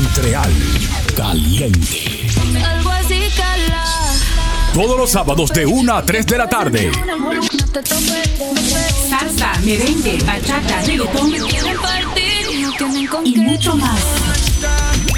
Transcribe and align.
Montreal 0.00 0.50
Caliente. 1.14 2.26
Todos 4.72 4.96
los 4.96 5.10
sábados 5.10 5.50
de 5.50 5.66
1 5.66 5.94
a 5.94 6.02
3 6.02 6.26
de 6.26 6.38
la 6.38 6.48
tarde. 6.48 6.90
Salsa, 9.10 9.52
merengue, 9.62 10.18
bachata, 10.24 10.80
reggaetón 10.86 11.34
y 13.24 13.36
mucho 13.36 13.76
más. 13.76 14.00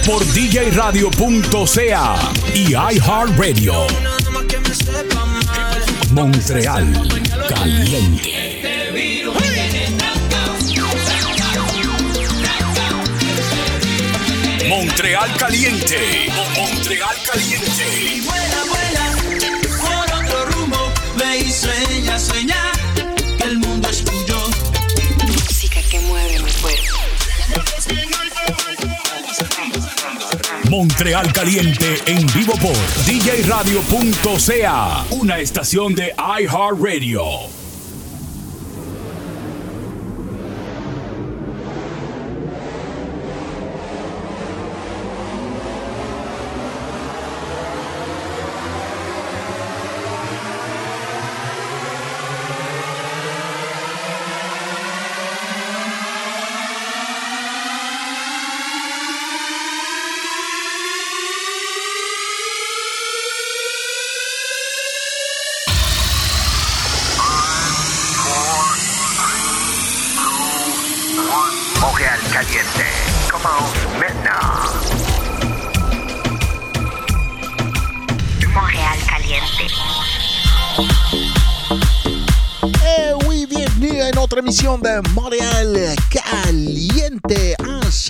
Por 0.05 0.25
djradio.ca 0.33 2.17
y 2.53 2.73
iHeartRadio. 2.73 3.87
Montreal 6.11 7.09
Caliente. 7.49 8.32
Montreal 14.93 15.33
Caliente. 15.39 16.29
Montreal 16.55 17.17
Caliente. 17.25 18.21
Vuela, 18.25 18.63
vuela, 18.69 19.17
por 19.81 20.05
otro 20.21 20.45
rumbo, 20.51 20.93
ve 21.17 21.39
y 21.39 21.51
sueña, 21.51 22.19
sueña, 22.19 22.71
que 23.39 23.45
el 23.45 23.57
mundo 23.59 23.89
es 23.89 24.05
tuyo. 24.05 24.51
música 25.25 25.81
que 25.91 25.99
mueve 26.01 26.41
mi 26.41 26.53
cuerpo. 26.53 26.99
Montreal 30.69 31.33
Caliente 31.33 32.03
en 32.05 32.27
vivo 32.35 32.53
por 32.59 32.77
djradio.ca, 33.07 35.07
una 35.09 35.39
estación 35.39 35.95
de 35.95 36.15
iHeartRadio. 36.19 37.62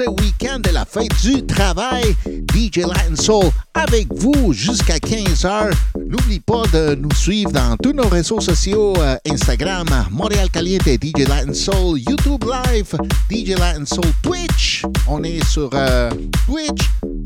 Ce 0.03 0.11
week-end 0.22 0.58
de 0.58 0.70
la 0.70 0.84
fête 0.84 1.12
du 1.22 1.45
travail. 1.47 2.14
DJ 2.55 2.78
Latin 2.78 3.14
Soul 3.14 3.45
avec 3.75 4.06
vous 4.14 4.53
jusqu'à 4.53 4.97
15h. 4.97 5.70
N'oublie 6.09 6.41
pas 6.41 6.62
de 6.72 6.94
nous 6.94 7.12
suivre 7.14 7.53
dans 7.53 7.77
tous 7.77 7.92
nos 7.92 8.09
réseaux 8.09 8.41
sociaux 8.41 8.94
euh, 8.98 9.17
Instagram, 9.31 9.86
Montréal 10.11 10.48
Caliente, 10.50 10.86
DJ 10.86 11.28
Latin 11.28 11.53
Soul, 11.53 12.00
YouTube 12.00 12.44
Live, 12.44 12.97
DJ 13.31 13.50
Latin 13.59 13.84
Soul, 13.84 14.05
Twitch. 14.22 14.84
On 15.06 15.22
est 15.22 15.44
sur 15.47 15.70
euh, 15.72 16.11
Twitch 16.47 16.83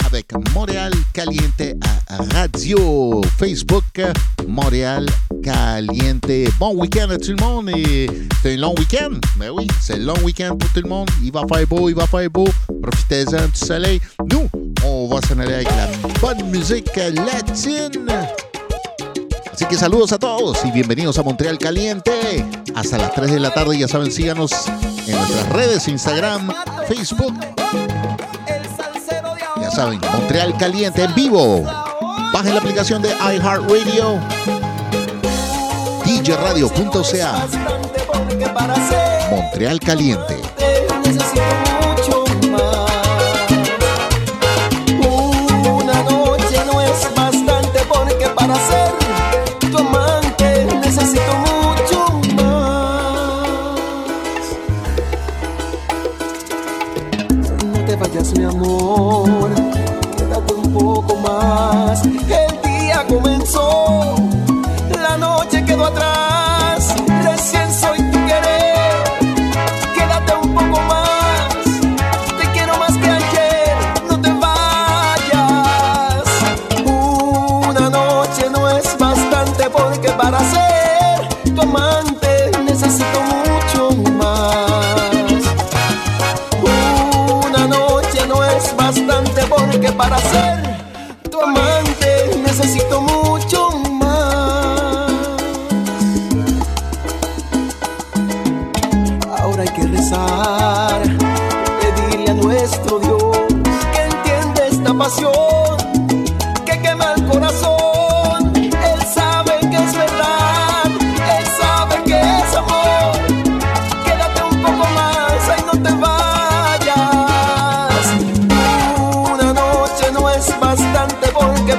avec 0.06 0.26
Montréal 0.54 0.92
Caliente 1.12 1.76
Radio, 2.32 3.22
Facebook 3.38 4.02
Montréal 4.46 5.06
Caliente. 5.42 6.50
Bon 6.58 6.74
week-end 6.74 7.08
à 7.10 7.18
tout 7.18 7.32
le 7.32 7.44
monde 7.44 7.70
et 7.70 8.08
c'est 8.42 8.54
un 8.54 8.56
long 8.56 8.74
week-end. 8.78 9.12
Mais 9.38 9.48
oui, 9.48 9.66
c'est 9.80 9.94
un 9.94 9.98
long 9.98 10.18
week-end 10.24 10.56
pour 10.56 10.70
tout 10.72 10.80
le 10.82 10.88
monde. 10.88 11.08
Il 11.22 11.32
va 11.32 11.42
faire 11.52 11.66
beau, 11.66 11.88
il 11.88 11.94
va 11.94 12.06
faire 12.06 12.30
beau. 12.30 12.46
Profitez-en 12.82 13.46
du 13.46 13.56
soleil. 13.56 14.00
Nous, 14.30 14.48
on 14.84 15.08
va 15.08 15.20
s'en 15.26 15.38
aller 15.38 15.54
avec 15.54 15.68
la 15.68 15.88
bonne 16.20 16.50
musique 16.50 16.94
latine. 16.96 18.08
Así 19.52 19.64
que 19.64 19.76
saludos 19.76 20.12
a 20.12 20.18
todos 20.18 20.64
y 20.64 20.70
bienvenidos 20.70 21.18
a 21.18 21.22
Montreal 21.22 21.56
Caliente. 21.56 22.44
Hasta 22.74 22.98
las 22.98 23.14
3 23.14 23.32
de 23.32 23.40
la 23.40 23.54
tarde, 23.54 23.78
ya 23.78 23.88
saben, 23.88 24.10
síganos 24.10 24.52
en 25.06 25.16
nuestras 25.16 25.48
redes, 25.48 25.88
Instagram, 25.88 26.52
Facebook. 26.86 27.34
Ya 29.60 29.70
saben, 29.70 29.98
Montreal 30.12 30.56
Caliente 30.58 31.04
en 31.04 31.14
vivo. 31.14 31.64
Bajen 32.34 32.54
la 32.54 32.60
aplicación 32.60 33.00
de 33.00 33.08
iHeartRadio. 33.08 34.20
DJRadio.ca. 36.06 37.48
Montreal 39.28 39.80
Caliente. 39.80 40.36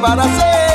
Para 0.07 0.23
ser 0.23 0.66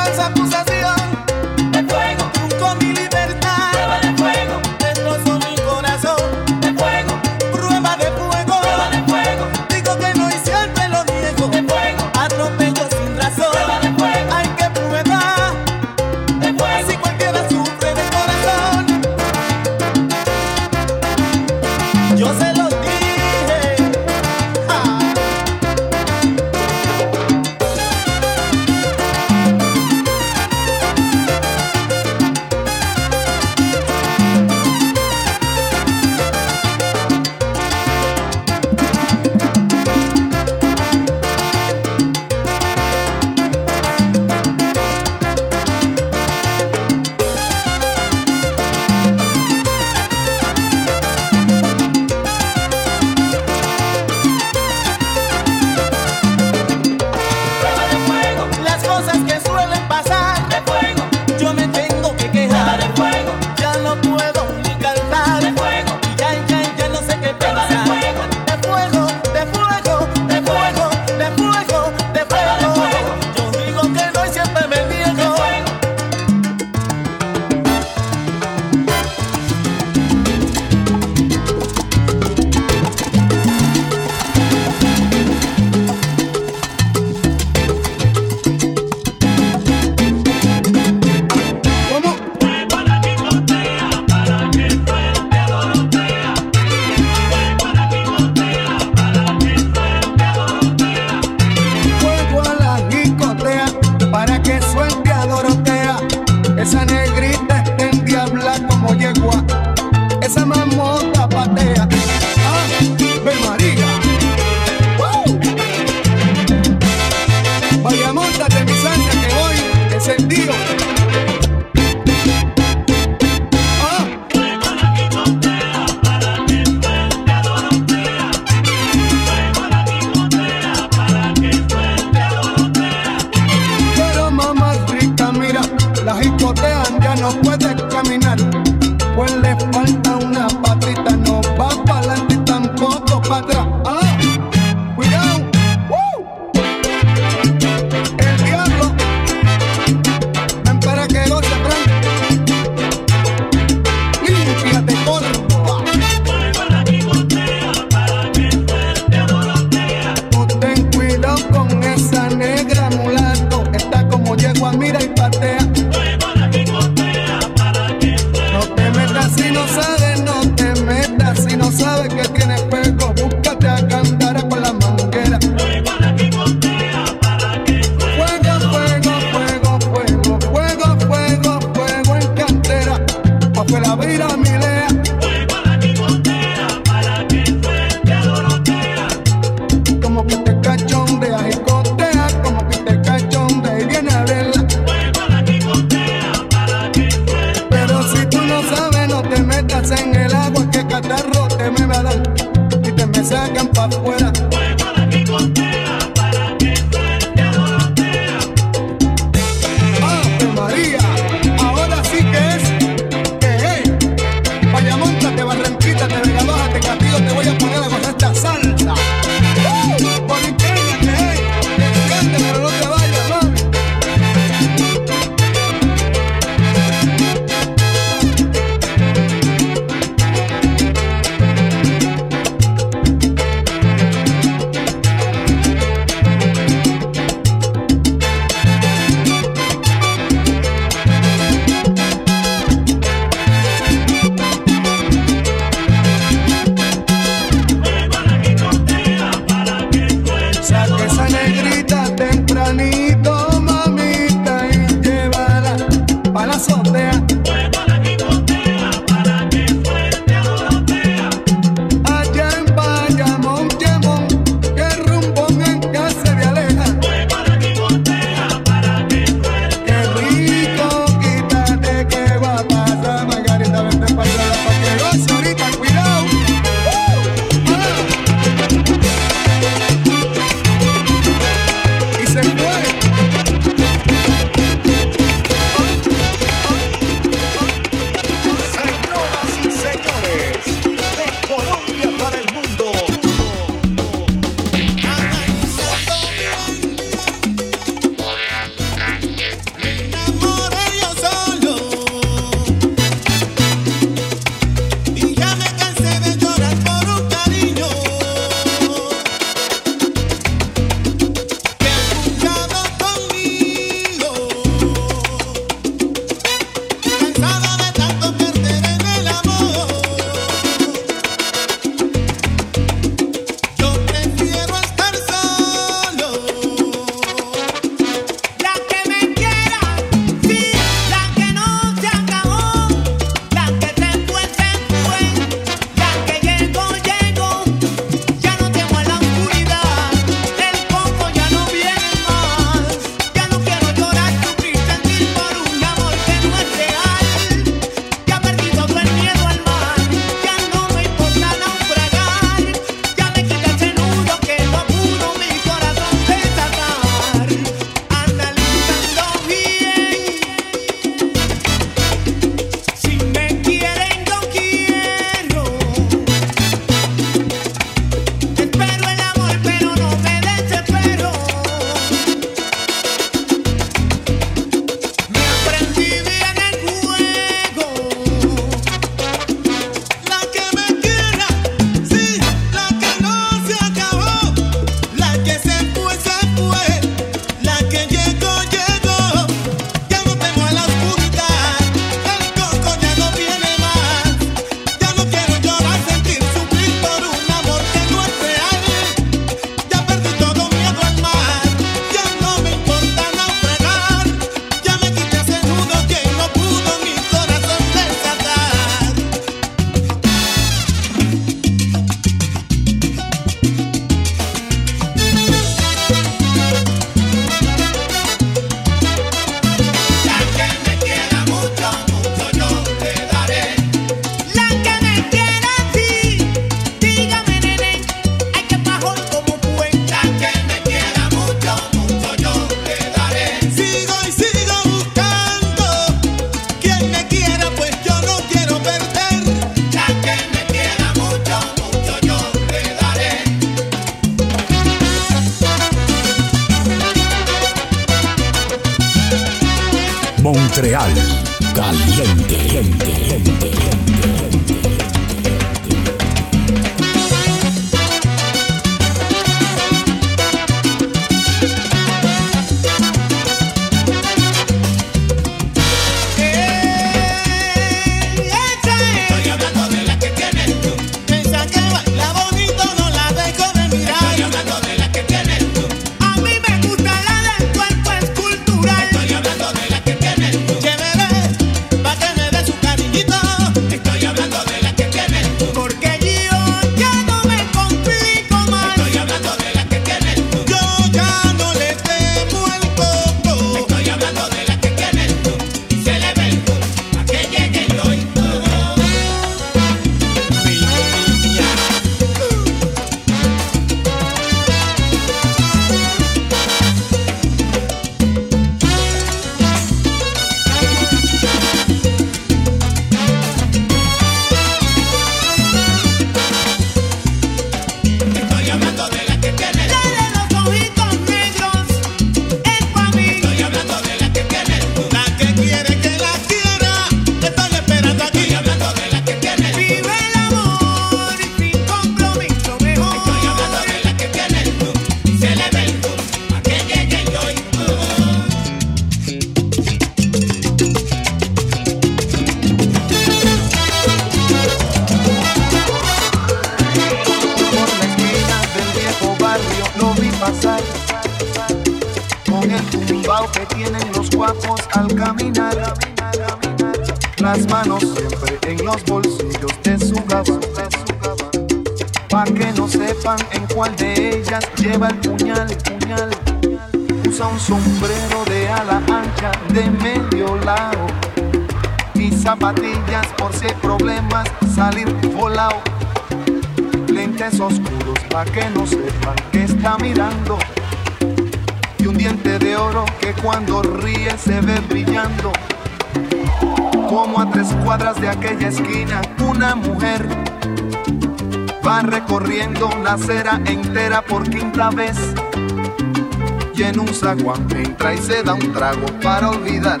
Zaguán 597.30 597.64
entra 597.76 598.12
y 598.12 598.18
se 598.18 598.42
da 598.42 598.54
un 598.54 598.72
trago 598.72 599.06
para 599.22 599.50
olvidar 599.50 600.00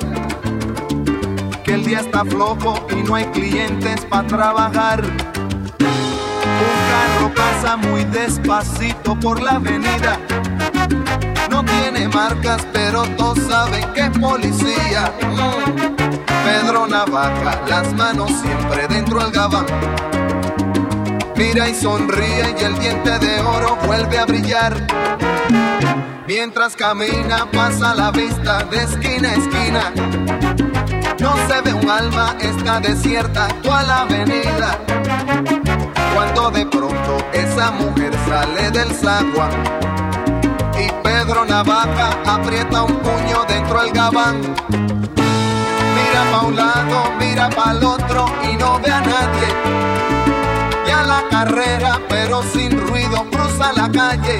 que 1.62 1.74
el 1.74 1.84
día 1.84 2.00
está 2.00 2.24
flojo 2.24 2.84
y 2.90 3.04
no 3.04 3.14
hay 3.14 3.24
clientes 3.26 4.04
para 4.06 4.26
trabajar. 4.26 5.04
Un 5.04 6.80
carro 6.90 7.32
pasa 7.32 7.76
muy 7.76 8.02
despacito 8.06 9.14
por 9.20 9.40
la 9.40 9.52
avenida. 9.52 10.18
No 11.48 11.64
tiene 11.64 12.08
marcas, 12.08 12.66
pero 12.72 13.02
todos 13.16 13.38
saben 13.48 13.84
que 13.92 14.00
es 14.00 14.18
policía. 14.18 15.12
Pedro 16.44 16.88
Navaja, 16.88 17.62
las 17.68 17.92
manos 17.94 18.32
siempre 18.42 18.88
dentro 18.88 19.20
del 19.20 19.30
gabán. 19.30 19.66
Mira 21.40 21.70
y 21.70 21.74
sonríe 21.74 22.54
y 22.60 22.64
el 22.64 22.78
diente 22.78 23.18
de 23.18 23.40
oro 23.40 23.74
vuelve 23.86 24.18
a 24.18 24.26
brillar. 24.26 24.76
Mientras 26.26 26.76
camina 26.76 27.50
pasa 27.50 27.94
la 27.94 28.10
vista 28.10 28.62
de 28.64 28.82
esquina 28.82 29.30
a 29.30 29.32
esquina. 29.32 29.92
No 31.18 31.34
se 31.48 31.62
ve 31.62 31.72
un 31.72 31.88
alma, 31.88 32.36
está 32.40 32.78
desierta 32.80 33.48
toda 33.62 33.82
la 33.84 34.00
avenida. 34.02 34.78
Cuando 36.14 36.50
de 36.50 36.66
pronto 36.66 37.16
esa 37.32 37.70
mujer 37.70 38.12
sale 38.28 38.70
del 38.70 38.90
zaguán 38.90 39.50
y 40.78 40.92
Pedro 41.02 41.46
Navaja 41.46 42.18
aprieta 42.26 42.82
un 42.82 42.98
puño 42.98 43.46
dentro 43.48 43.80
del 43.80 43.92
gabán. 43.92 44.42
Mira 44.68 46.22
pa' 46.32 46.42
un 46.46 46.54
lado, 46.54 47.12
mira 47.18 47.48
pa' 47.48 47.70
el 47.70 47.82
otro 47.82 48.26
y 48.42 48.56
no 48.58 48.78
ve 48.78 48.90
a 48.92 49.00
nadie. 49.00 50.09
Carrera, 51.28 52.00
pero 52.08 52.42
sin 52.42 52.70
ruido, 52.80 53.26
cruza 53.30 53.72
la 53.72 53.90
calle. 53.90 54.38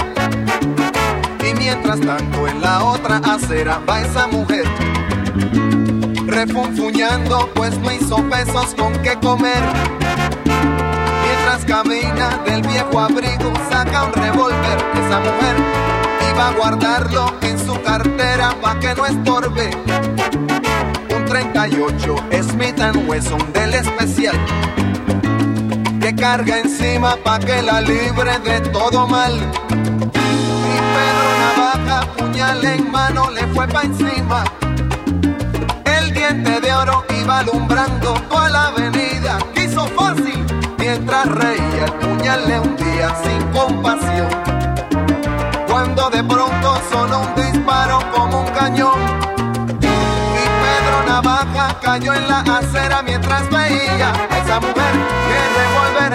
Y 1.49 1.55
mientras 1.55 2.01
tanto 2.01 2.49
en 2.49 2.61
la 2.61 2.85
otra 2.85 3.19
acera 3.19 3.81
va 3.89 4.01
esa 4.01 4.27
mujer. 4.27 4.65
Refunfuñando, 6.27 7.51
pues 7.55 7.77
no 7.79 7.93
hizo 7.93 8.17
pesos 8.29 8.75
con 8.77 8.93
qué 9.03 9.15
comer. 9.21 9.63
Mientras 11.25 11.65
camina 11.67 12.41
del 12.45 12.63
viejo 12.63 13.01
abrigo, 13.01 13.53
saca 13.71 14.05
un 14.05 14.13
revólver. 14.13 14.79
Esa 14.95 15.21
mujer 15.21 15.57
iba 16.33 16.49
a 16.49 16.53
guardarlo 16.53 17.35
en 17.43 17.59
su 17.59 17.81
cartera 17.83 18.55
pa' 18.61 18.79
que 18.79 18.95
no 18.95 19.07
estorbe. 19.07 19.71
Un 21.15 21.25
38 21.25 22.17
Smith 22.43 22.81
Wesson 23.07 23.53
del 23.53 23.75
especial 23.75 24.37
carga 26.15 26.59
encima 26.59 27.17
pa' 27.17 27.39
que 27.39 27.63
la 27.63 27.81
libre 27.81 28.39
de 28.39 28.61
todo 28.71 29.07
mal. 29.07 29.33
Y 29.33 30.77
Pedro 30.95 31.29
Navaja, 31.41 32.01
puñal 32.17 32.65
en 32.65 32.91
mano, 32.91 33.31
le 33.31 33.47
fue 33.49 33.67
pa' 33.69 33.83
encima. 33.83 34.45
El 35.85 36.13
diente 36.13 36.61
de 36.61 36.73
oro 36.73 37.05
iba 37.21 37.41
alumbrando 37.41 38.15
toda 38.29 38.49
la 38.49 38.67
avenida. 38.69 39.39
Quiso 39.55 39.87
fácil 39.89 40.45
mientras 40.79 41.27
reía, 41.27 41.85
el 41.85 41.93
puñal 41.93 42.49
le 42.49 42.61
hundía 42.61 43.15
sin 43.23 43.43
compasión. 43.49 44.29
Cuando 45.69 46.11
de 46.11 46.25
pronto 46.25 46.81
sonó 46.91 47.21
un 47.21 47.35
disparo 47.35 48.01
como 48.13 48.41
un 48.41 48.47
cañón. 48.49 48.99
Y 49.81 50.45
Pedro 50.63 51.05
Navaja 51.07 51.79
cayó 51.81 52.15
en 52.15 52.29
la 52.29 52.41
acera 52.41 53.03
mientras 53.03 53.49
veía 53.51 54.13
a 54.31 54.39
esa 54.39 54.61
mujer 54.61 55.30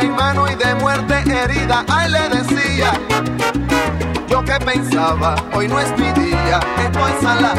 mano 0.09 0.49
y 0.49 0.55
de 0.55 0.75
muerte 0.75 1.23
herida. 1.25 1.85
Ay, 1.87 2.11
le 2.11 2.29
decía. 2.29 2.93
Yo 4.27 4.43
que 4.43 4.53
pensaba, 4.53 5.35
hoy 5.53 5.67
no 5.67 5.79
es 5.79 5.91
mi 5.97 6.11
día, 6.11 6.59
estoy 6.77 7.11
sala. 7.21 7.53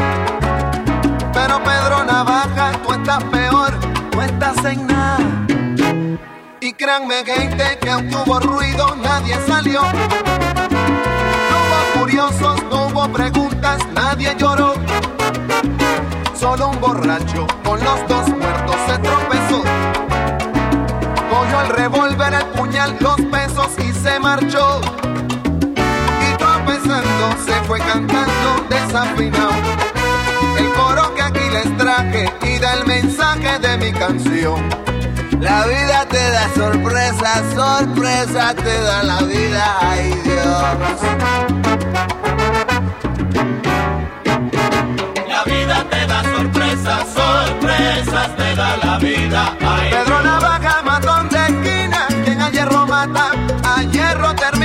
Pero 1.33 1.63
Pedro 1.63 2.03
Navaja, 2.03 2.71
tú 2.85 2.93
estás 2.93 3.23
peor, 3.25 3.73
tú 4.11 4.21
estás 4.21 4.63
en 4.65 4.85
nada. 4.85 5.17
Y 6.59 6.73
créanme, 6.73 7.23
gente, 7.25 7.77
que 7.79 7.95
hubo 7.95 8.39
ruido, 8.39 8.95
nadie 8.97 9.35
salió. 9.47 9.81
No 9.81 11.57
hubo 11.63 11.99
curiosos, 11.99 12.63
no 12.69 12.87
hubo 12.87 13.07
preguntas, 13.11 13.79
nadie 13.93 14.35
lloró. 14.37 14.73
Solo 16.35 16.69
un 16.69 16.79
borracho 16.79 17.47
con 17.63 17.83
los 17.83 18.07
dos 18.07 18.29
muertos 18.29 18.75
se 18.87 18.97
tropezó. 18.99 19.76
Cogió 21.89 22.05
el 22.05 22.17
puñal, 22.53 22.97
los 22.99 23.15
pesos 23.31 23.69
y 23.79 23.93
se 23.93 24.19
marchó. 24.19 24.81
Y 26.21 26.37
tropezando 26.37 27.31
se 27.45 27.53
fue 27.63 27.79
cantando 27.79 28.65
desafinado. 28.69 29.53
El 30.57 30.69
coro 30.73 31.15
que 31.15 31.21
aquí 31.21 31.49
les 31.49 31.77
traje 31.77 32.29
y 32.43 32.59
da 32.59 32.73
el 32.73 32.85
mensaje 32.85 33.57
de 33.59 33.77
mi 33.77 33.93
canción. 33.93 34.67
La 35.39 35.65
vida 35.65 36.05
te 36.09 36.29
da 36.29 36.49
sorpresa, 36.55 37.41
sorpresa 37.55 38.53
te 38.53 38.81
da 38.81 39.03
la 39.03 39.21
vida, 39.21 39.77
ay 39.79 40.13
Dios. 40.25 40.63
La 45.29 45.43
vida 45.45 45.85
te 45.89 46.05
da 46.05 46.23
sorpresas, 46.23 47.07
sorpresas 47.13 48.35
te 48.35 48.55
da 48.55 48.77
la 48.83 48.97
vida. 48.97 49.55
Ay, 49.61 49.91
Pedro 49.91 50.21
Navaja, 50.21 50.76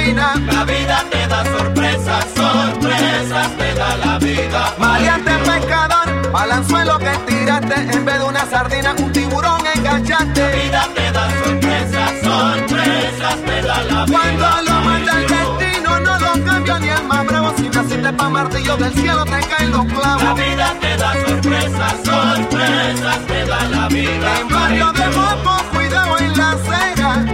La 0.04 0.64
vida 0.64 1.04
te 1.10 1.26
da 1.28 1.44
sorpresas, 1.44 2.26
sorpresas 2.34 3.56
te 3.56 3.74
da 3.74 3.96
la 3.96 4.18
vida. 4.18 4.74
Maleante 4.76 5.30
pescador, 5.30 6.30
balanzuelo 6.32 6.98
que 6.98 7.10
tiraste, 7.26 7.74
en 7.74 8.04
vez 8.04 8.18
de 8.18 8.24
una 8.24 8.44
sardina, 8.46 8.94
un 8.98 9.12
tiburón 9.12 9.60
enganchaste. 9.74 10.40
La 10.40 10.48
vida 10.56 10.88
te 10.94 11.12
da 11.12 11.28
sorpresas, 11.44 12.12
sorpresas 12.20 13.36
te 13.46 13.62
da 13.62 13.82
la 13.84 14.04
vida. 14.04 14.18
Cuando 14.18 14.72
lo 14.72 14.80
manda 14.80 15.12
el 15.12 15.26
destino, 15.28 16.00
no 16.00 16.18
lo 16.18 16.44
cambia 16.44 16.78
ni 16.80 16.88
el 16.88 17.04
más 17.04 17.26
bravo. 17.26 17.54
Si 17.56 17.68
naciste 17.68 18.12
pa' 18.12 18.28
martillo 18.28 18.76
del 18.76 18.92
cielo, 18.94 19.24
te 19.24 19.40
caen 19.46 19.70
los 19.70 19.86
La 19.86 19.94
clavos. 19.94 20.34
vida 20.34 20.74
te 20.80 20.96
da 20.96 21.12
sorpresas, 21.12 21.94
sorpresas 22.04 23.26
te 23.28 23.46
da 23.46 23.68
la 23.68 23.88
vida. 23.88 24.40
En 24.40 24.48
barrio 24.48 24.92
de 24.92 25.06
mopo, 25.16 25.56
cuidado 25.72 26.18
en 26.18 26.36
la 26.36 26.50
acera. 26.50 27.24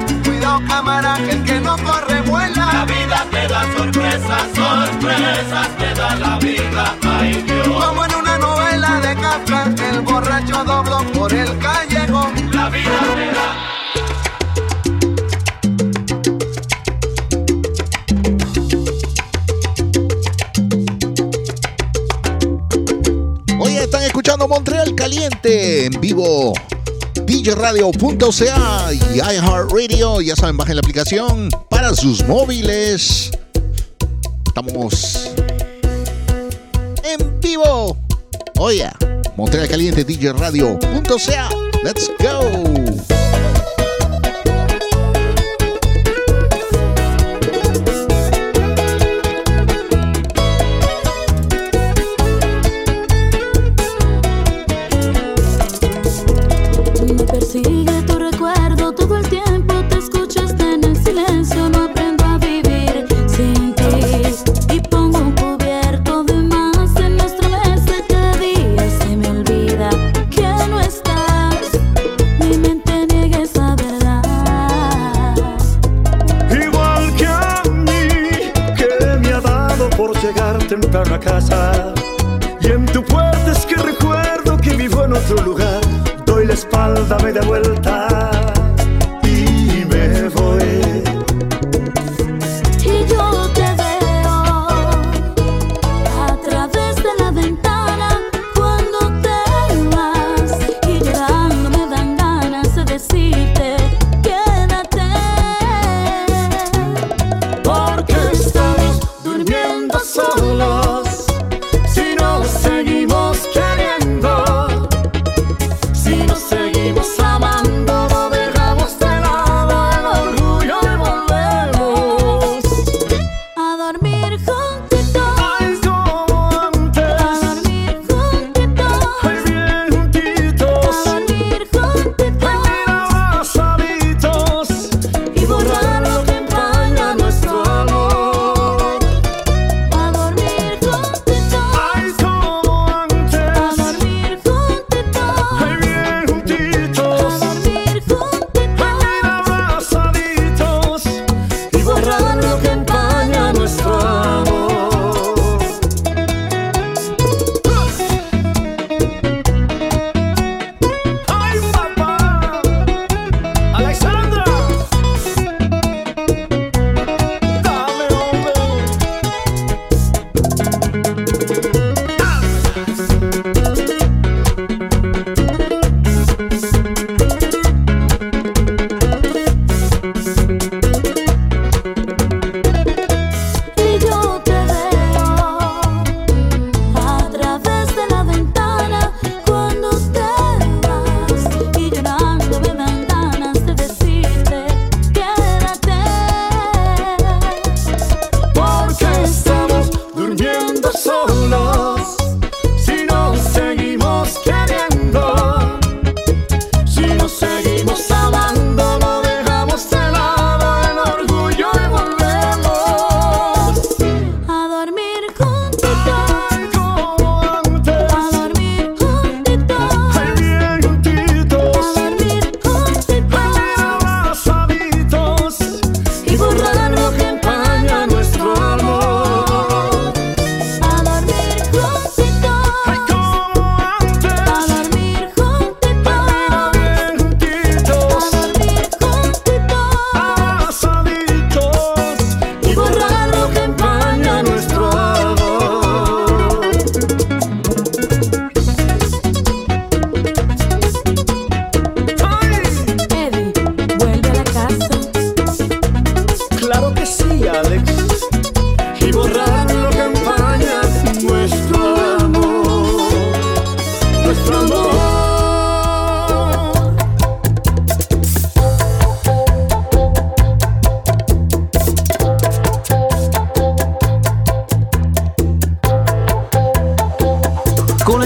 Cámara, 0.67 1.17
que 1.17 1.31
el 1.31 1.45
que 1.45 1.61
no 1.61 1.77
corre 1.79 2.17
La 2.17 2.23
vuela. 2.23 2.85
vida 2.87 3.27
te 3.31 3.49
da 3.49 3.63
sorpresas, 3.77 4.43
sorpresas 4.55 5.69
te 5.79 5.95
da 5.95 6.15
la 6.17 6.39
vida. 6.39 6.97
Ay 7.03 7.43
Dios. 7.47 7.69
Como 7.69 8.05
en 8.05 8.15
una 8.15 8.39
novela 8.39 9.01
de 9.01 9.15
Kafka, 9.17 9.65
el 9.91 10.01
borracho 10.01 10.65
dobló 10.65 10.99
por 11.13 11.33
el 11.33 11.59
callejón. 11.59 12.33
La 12.53 12.69
vida 12.71 12.99
te 13.15 13.27
da. 13.33 13.49
Hoy 23.61 23.77
están 23.77 24.03
escuchando 24.03 24.49
Montreal 24.49 24.95
Caliente 24.95 25.87
en 25.87 26.01
vivo. 26.01 26.53
DJRadio.ca 27.29 28.91
y 28.91 29.19
iHeartRadio. 29.19 30.23
Ya 30.23 30.35
saben, 30.35 30.57
bajen 30.57 30.77
la 30.77 30.81
aplicación 30.81 31.51
para 31.69 31.95
sus 31.95 32.27
móviles. 32.27 33.31
Estamos 34.47 35.31
en 37.05 37.41
vivo. 37.41 37.99
Oye, 38.59 38.91
Montreal 39.37 39.69
Caliente, 39.69 40.05
DJRadio.ca. 40.05 41.51
Let's 41.85 42.11
go. 42.19 43.18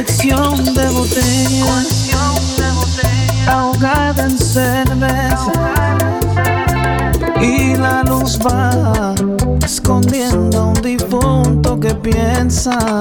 colección 0.02 0.74
de 0.74 0.88
botellas, 0.88 2.10
ahogada 3.46 4.24
en 4.24 4.36
cerveza, 4.36 5.52
y 7.40 7.76
la 7.76 8.02
luz 8.02 8.36
va 8.44 9.14
escondiendo 9.64 10.58
a 10.58 10.66
un 10.66 10.82
difunto 10.82 11.78
que 11.78 11.94
piensa, 11.94 13.00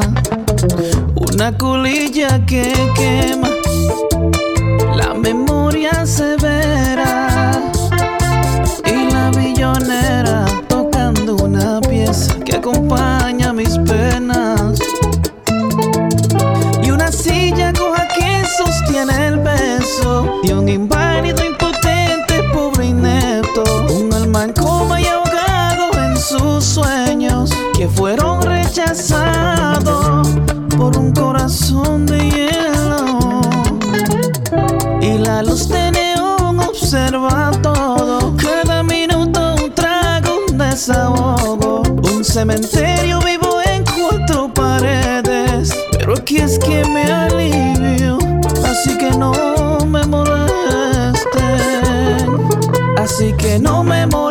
una 1.15 1.57
colilla 1.57 2.45
que 2.45 2.71
quema, 2.95 3.49
la 4.95 5.15
memoria 5.15 6.05
severa 6.05 7.51
y 8.85 9.11
la 9.11 9.31
billonera 9.31 10.45
tocando 10.67 11.35
una 11.37 11.81
pieza 11.81 12.35
que 12.45 12.57
acompaña 12.57 13.53
mis 13.53 13.75
penas. 13.79 14.20
Un 20.43 20.69
inválido, 20.69 21.43
impotente, 21.43 22.43
pobre, 22.53 22.85
y 22.85 22.89
inepto. 22.89 23.63
Un 23.89 24.13
alma 24.13 24.43
en 24.43 24.53
coma 24.53 25.01
y 25.01 25.05
ahogado 25.05 25.91
en 26.03 26.17
sus 26.17 26.63
sueños. 26.63 27.51
Que 27.75 27.87
fueron 27.87 28.41
rechazados 28.41 30.27
por 30.77 30.97
un 30.97 31.11
corazón 31.13 32.05
de 32.05 32.29
hielo. 32.29 33.41
Y 35.01 35.17
la 35.17 35.41
luz 35.41 35.67
de 35.69 35.91
neón 35.91 36.59
observa 36.59 37.51
todo. 37.63 38.35
Cada 38.37 38.83
minuto 38.83 39.55
un 39.63 39.73
trago, 39.73 40.39
un 40.47 40.57
desahogo. 40.57 41.81
Un 42.13 42.23
cementerio 42.23 43.19
vivo 43.19 43.61
en 43.65 43.83
cuatro 43.83 44.53
paredes. 44.53 45.75
Pero 45.91 46.13
aquí 46.13 46.37
es 46.37 46.59
que 46.59 46.85
me 46.85 47.03
alegra. 47.11 47.40
no 53.59 53.83
me 53.83 54.05
molesta 54.07 54.30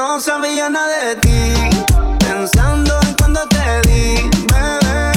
no 0.00 0.18
sabía 0.18 0.70
nada 0.70 0.96
de 1.08 1.16
ti. 1.16 1.52
Pensando 2.20 2.98
en 3.02 3.14
cuando 3.18 3.40
te 3.48 3.88
di, 3.88 4.30
bebé. 4.50 5.12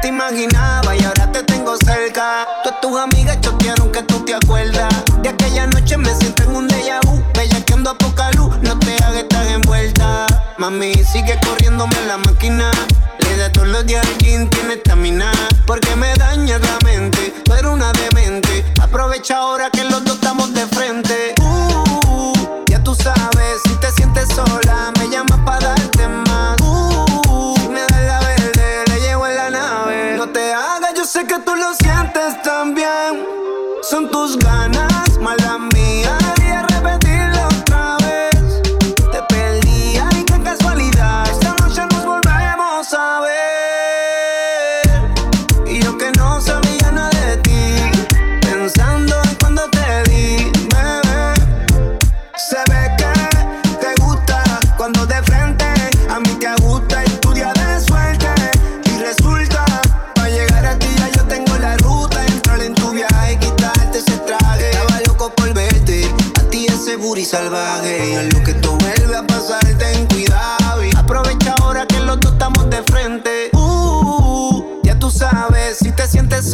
Te 0.00 0.08
imaginaba 0.08 0.94
y 0.94 1.02
ahora 1.04 1.32
te 1.32 1.42
tengo 1.42 1.76
cerca. 1.78 2.46
Todas 2.62 2.80
tus 2.80 2.96
amigas 3.00 3.40
chotearon 3.40 3.90
que 3.90 4.02
tú 4.04 4.24
te 4.24 4.34
acuerdas. 4.34 4.94
De 5.22 5.28
aquella 5.28 5.66
noche 5.66 5.96
me 5.96 6.14
siento 6.14 6.44
en 6.44 6.54
un 6.54 6.68
déjà 6.68 7.00
vu. 7.04 7.20
Bellaqueando 7.34 7.90
a 7.90 7.98
poca 7.98 8.30
luz, 8.32 8.56
no 8.62 8.78
te 8.78 8.94
hagas 9.02 9.16
estar 9.24 9.44
envuelta. 9.46 10.26
Mami, 10.58 10.94
sigue 11.12 11.36
corriéndome 11.44 12.00
la 12.06 12.16
máquina. 12.18 12.70
Le 13.18 13.36
da 13.36 13.50
todos 13.50 13.68
los 13.68 13.84
días 13.86 14.06
al 14.06 14.18
tiene 14.18 14.74
estamina. 14.74 15.32
Porque 15.66 15.96
me 15.96 16.14
dañas 16.14 16.60
la 16.60 16.78
mente, 16.88 17.34
tú 17.44 17.54
eres 17.54 17.72
una 17.72 17.90
demente. 17.92 18.64
Aprovecha 18.80 19.38
ahora 19.38 19.68
que 19.70 19.82
los 19.82 20.05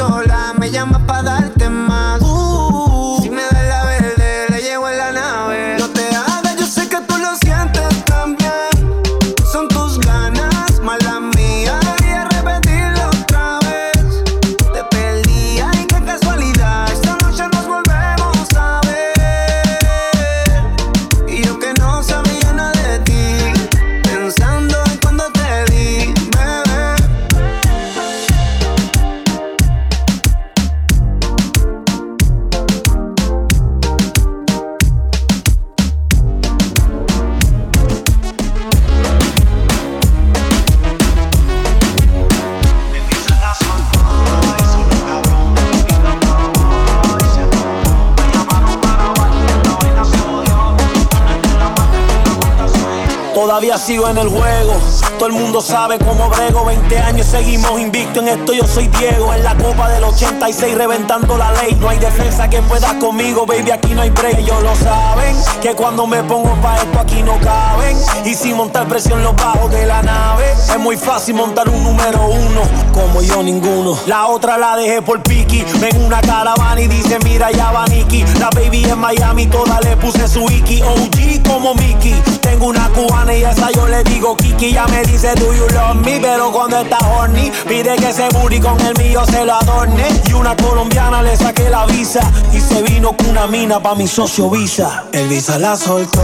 sola, 0.03 0.32
sigo 53.79 54.09
en 54.09 54.19
el 54.19 54.29
juego. 54.29 54.75
Todo 55.23 55.31
el 55.31 55.41
mundo 55.41 55.61
sabe 55.61 56.01
cómo 56.01 56.29
brego. 56.31 56.65
20 56.65 56.99
años 56.99 57.29
seguimos 57.29 57.81
invicto 57.81 58.19
en 58.19 58.27
esto. 58.27 58.55
Yo 58.55 58.67
soy 58.67 58.89
Diego. 58.89 59.33
En 59.33 59.45
la 59.45 59.55
copa 59.55 59.89
del 59.89 60.03
86 60.03 60.75
reventando 60.77 61.39
la 61.39 61.53
ley. 61.63 61.77
No 61.81 61.91
hay 61.91 61.99
defensa 62.01 62.51
que 62.51 62.61
pueda 62.63 62.99
conmigo, 62.99 63.47
baby. 63.47 63.71
Aquí 63.71 63.95
no 63.95 64.03
hay 64.03 64.11
break. 64.11 64.41
Ellos 64.41 64.61
lo 64.65 64.75
saben. 64.75 65.37
Que 65.61 65.75
cuando 65.75 66.09
me 66.09 66.25
pongo 66.25 66.53
pa' 66.61 66.79
esto 66.79 66.99
aquí 66.99 67.23
no 67.23 67.39
caben. 67.39 67.97
Y 68.25 68.35
sin 68.35 68.57
montar 68.57 68.89
presión 68.89 69.23
los 69.23 69.37
bajos 69.37 69.71
de 69.71 69.87
la 69.87 70.03
nave. 70.03 70.51
Es 70.55 70.81
muy 70.81 70.97
fácil 70.97 71.37
montar 71.37 71.69
un 71.69 71.85
número 71.85 72.27
uno. 72.27 72.63
Como 72.93 73.23
yo 73.23 73.45
ninguno. 73.45 73.97
La 74.07 74.27
otra 74.27 74.59
la 74.59 74.75
dejé 74.75 75.03
por 75.03 75.23
Piki. 75.23 75.65
Ven 75.79 76.05
una 76.05 76.21
caravana 76.21 76.81
y 76.81 76.89
dice 76.89 77.21
mira 77.23 77.53
ya 77.53 77.71
va 77.71 77.87
Nicky. 77.87 78.25
La 78.41 78.51
baby 78.51 78.87
en 78.87 78.99
Miami 78.99 79.47
toda 79.47 79.79
le 79.83 79.97
puse 79.99 80.27
su 80.27 80.51
Iki. 80.51 80.83
OG 80.83 81.49
como 81.49 81.75
Mickey. 81.77 82.21
Tengo 82.41 82.67
una 82.67 82.89
cubana 82.89 83.33
y 83.33 83.45
esa 83.45 83.71
yo 83.71 83.87
le 83.87 84.03
digo 84.03 84.37
Kiki. 84.37 84.73
Ya 84.73 84.85
me 84.89 85.12
dice 85.13 85.35
do 85.37 85.53
you 85.55 85.67
love 85.69 85.97
me. 85.97 86.19
Pero 86.21 86.51
cuando 86.51 86.79
está 86.79 86.99
horny 86.99 87.53
pide 87.69 87.97
que 87.97 88.09
ese 88.09 88.29
booty 88.31 88.61
con 88.61 88.81
el 88.81 88.95
mío 88.99 89.25
se 89.27 89.45
lo 89.45 89.55
adorne. 89.55 90.07
Y 90.29 90.33
una 90.33 90.57
colombiana 90.57 91.23
le 91.23 91.37
saqué 91.37 91.69
la 91.69 91.87
visa. 91.87 92.21
Y 92.53 92.61
se 92.61 92.83
vino 92.83 93.17
con 93.17 93.31
una 93.31 93.47
mina 93.47 93.81
pa' 93.81 93.95
mi 93.95 94.07
socio 94.07 94.51
Visa. 94.51 95.05
El 95.13 95.29
Visa 95.29 95.59
la 95.59 95.77
soltó 95.77 96.23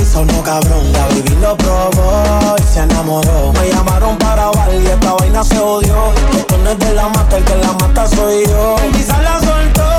y 0.00 0.04
sonó 0.04 0.42
cabrón. 0.42 0.92
La 0.92 1.06
baby 1.08 1.36
lo 1.40 1.56
probó 1.56 2.56
y 2.58 2.62
se 2.72 2.80
enamoró. 2.80 3.52
Me 3.52 3.68
llamaron 3.68 4.16
para 4.18 4.46
bailar 4.50 4.82
y 4.82 4.86
esta 4.86 5.12
vaina 5.14 5.44
se 5.44 5.58
odió. 5.58 6.12
Esto 6.36 6.56
no 6.58 6.70
es 6.70 6.78
de 6.78 6.94
la 6.94 7.08
mata, 7.08 7.36
el 7.36 7.44
que 7.44 7.56
la 7.56 7.72
mata 7.72 8.06
soy 8.06 8.46
yo. 8.46 8.76
El 8.82 8.92
Visa 8.92 9.20
la 9.22 9.40
soltó 9.40 9.89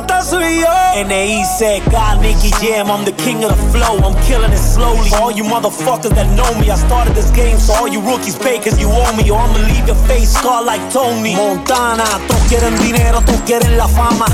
mata, 0.00 0.22
soy 0.22 0.60
yo. 0.60 0.66
N.I.C.K. 0.94 2.20
Nicky 2.20 2.50
Jam, 2.60 2.90
I'm 2.90 3.04
the 3.04 3.12
king 3.12 3.44
of 3.44 3.50
the 3.50 3.70
flow. 3.72 3.98
I'm 3.98 4.14
killing 4.24 4.52
it 4.52 4.58
slowly. 4.58 5.10
All 5.20 5.30
you 5.30 5.44
motherfuckers 5.44 6.14
that 6.14 6.28
know 6.36 6.48
me, 6.58 6.70
I 6.70 6.76
started 6.76 7.14
this 7.14 7.30
game, 7.30 7.58
so 7.58 7.74
all 7.74 7.88
you 7.88 8.00
rookies 8.00 8.36
cause 8.36 8.78
you 8.78 8.88
owe 8.88 9.12
me. 9.16 9.30
Or 9.30 9.38
I'ma 9.38 9.58
leave 9.66 9.86
your 9.86 10.00
face 10.06 10.32
scarred 10.32 10.66
like 10.66 10.82
Tony. 10.92 11.34
Montana, 11.34 12.04
todos 12.28 12.42
quieren 12.48 12.76
dinero, 12.78 13.20
todos 13.22 13.40
quieren 13.42 13.76
la 13.76 13.88
fama. 13.88 14.26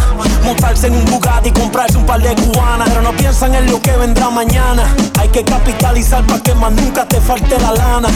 Montarse 0.44 0.86
en 0.88 0.96
un 0.96 1.04
Bugatti 1.06 1.48
y 1.48 1.52
comprarse 1.52 1.98
un 1.98 2.06
par 2.06 2.20
de 2.20 2.34
cubanas. 2.34 2.88
Pero 2.88 3.02
no 3.02 3.12
piensan 3.16 3.54
en 3.54 3.70
lo 3.70 3.80
que 3.80 3.92
vendrá 3.96 4.30
mañana. 4.30 4.84
Hay 5.18 5.28
que 5.28 5.44
capitalizar 5.44 6.24
para 6.26 6.40
que 6.40 6.54
más 6.54 6.72
nunca 6.72 7.06
te 7.06 7.20
falte 7.20 7.58
la 7.58 7.72
lana. 7.72 8.08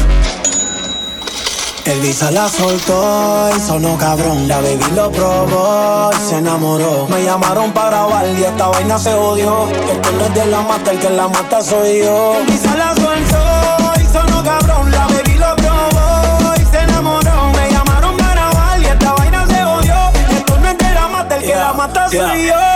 El 1.88 2.00
Visa 2.00 2.30
la 2.30 2.46
soltó 2.50 3.48
y 3.56 3.60
sonó 3.60 3.96
cabrón. 3.96 4.46
La 4.46 4.60
baby 4.60 4.84
lo 4.94 5.10
probó 5.10 6.10
y 6.12 6.28
se 6.28 6.36
enamoró. 6.36 7.06
Me 7.08 7.24
llamaron 7.24 7.72
para 7.72 7.88
grabar 7.88 8.26
y 8.28 8.44
esta 8.44 8.68
vaina 8.68 8.98
se 8.98 9.14
odió. 9.14 9.66
Esto 9.70 10.12
no 10.12 10.24
es 10.26 10.34
de 10.34 10.46
la 10.46 10.60
mata, 10.60 10.90
el 10.90 10.98
que 10.98 11.08
la 11.08 11.28
mata 11.28 11.62
soy 11.62 12.00
yo. 12.00 12.34
El 12.40 12.46
Visa 12.46 12.76
la 12.76 12.94
soltó 12.94 14.02
y 14.02 14.04
sonó 14.04 14.44
cabrón. 14.44 14.90
La 14.90 15.06
baby 15.06 15.38
lo 15.38 15.56
probó 15.56 16.54
y 16.60 16.64
se 16.66 16.78
enamoró. 16.78 17.52
Me 17.52 17.70
llamaron 17.70 18.16
para 18.18 18.34
grabar 18.34 18.80
y 18.82 18.84
esta 18.84 19.12
vaina 19.14 19.46
se 19.46 19.64
odió. 19.64 19.94
Esto 20.36 20.58
no 20.58 20.68
es 20.68 20.76
de 20.76 20.94
la 20.94 21.08
mata, 21.08 21.36
el 21.36 21.42
que 21.42 21.54
la 21.54 21.72
mata 21.72 22.10
soy 22.10 22.48
yo. 22.48 22.67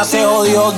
Vaina 0.00 0.04
se 0.04 0.24
odió. 0.26 0.72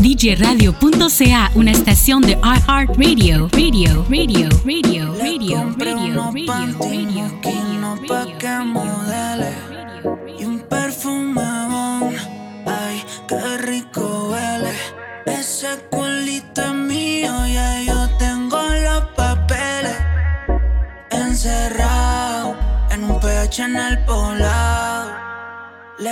DJRadio.ca, 0.00 1.50
una 1.54 1.70
estación 1.70 2.22
de 2.22 2.32
iHeartRadio. 2.32 2.96
Radio, 2.96 3.48
radio, 3.50 4.04
radio, 4.08 4.48
radio, 4.64 5.14
radio, 5.14 5.14
radio, 5.18 5.74
radio, 5.78 6.14
no 7.80 7.96
pa' 8.06 8.26
que 8.38 8.58
modele 8.64 9.54
y 9.66 9.69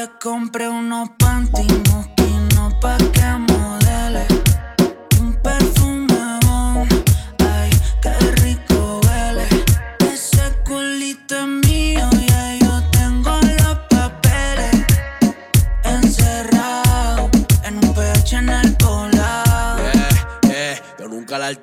Compré 0.07 0.69
unos 0.69 1.09
panty 1.19 1.67
mosquinos 1.91 2.75
pa' 2.81 2.99
que 3.13 3.48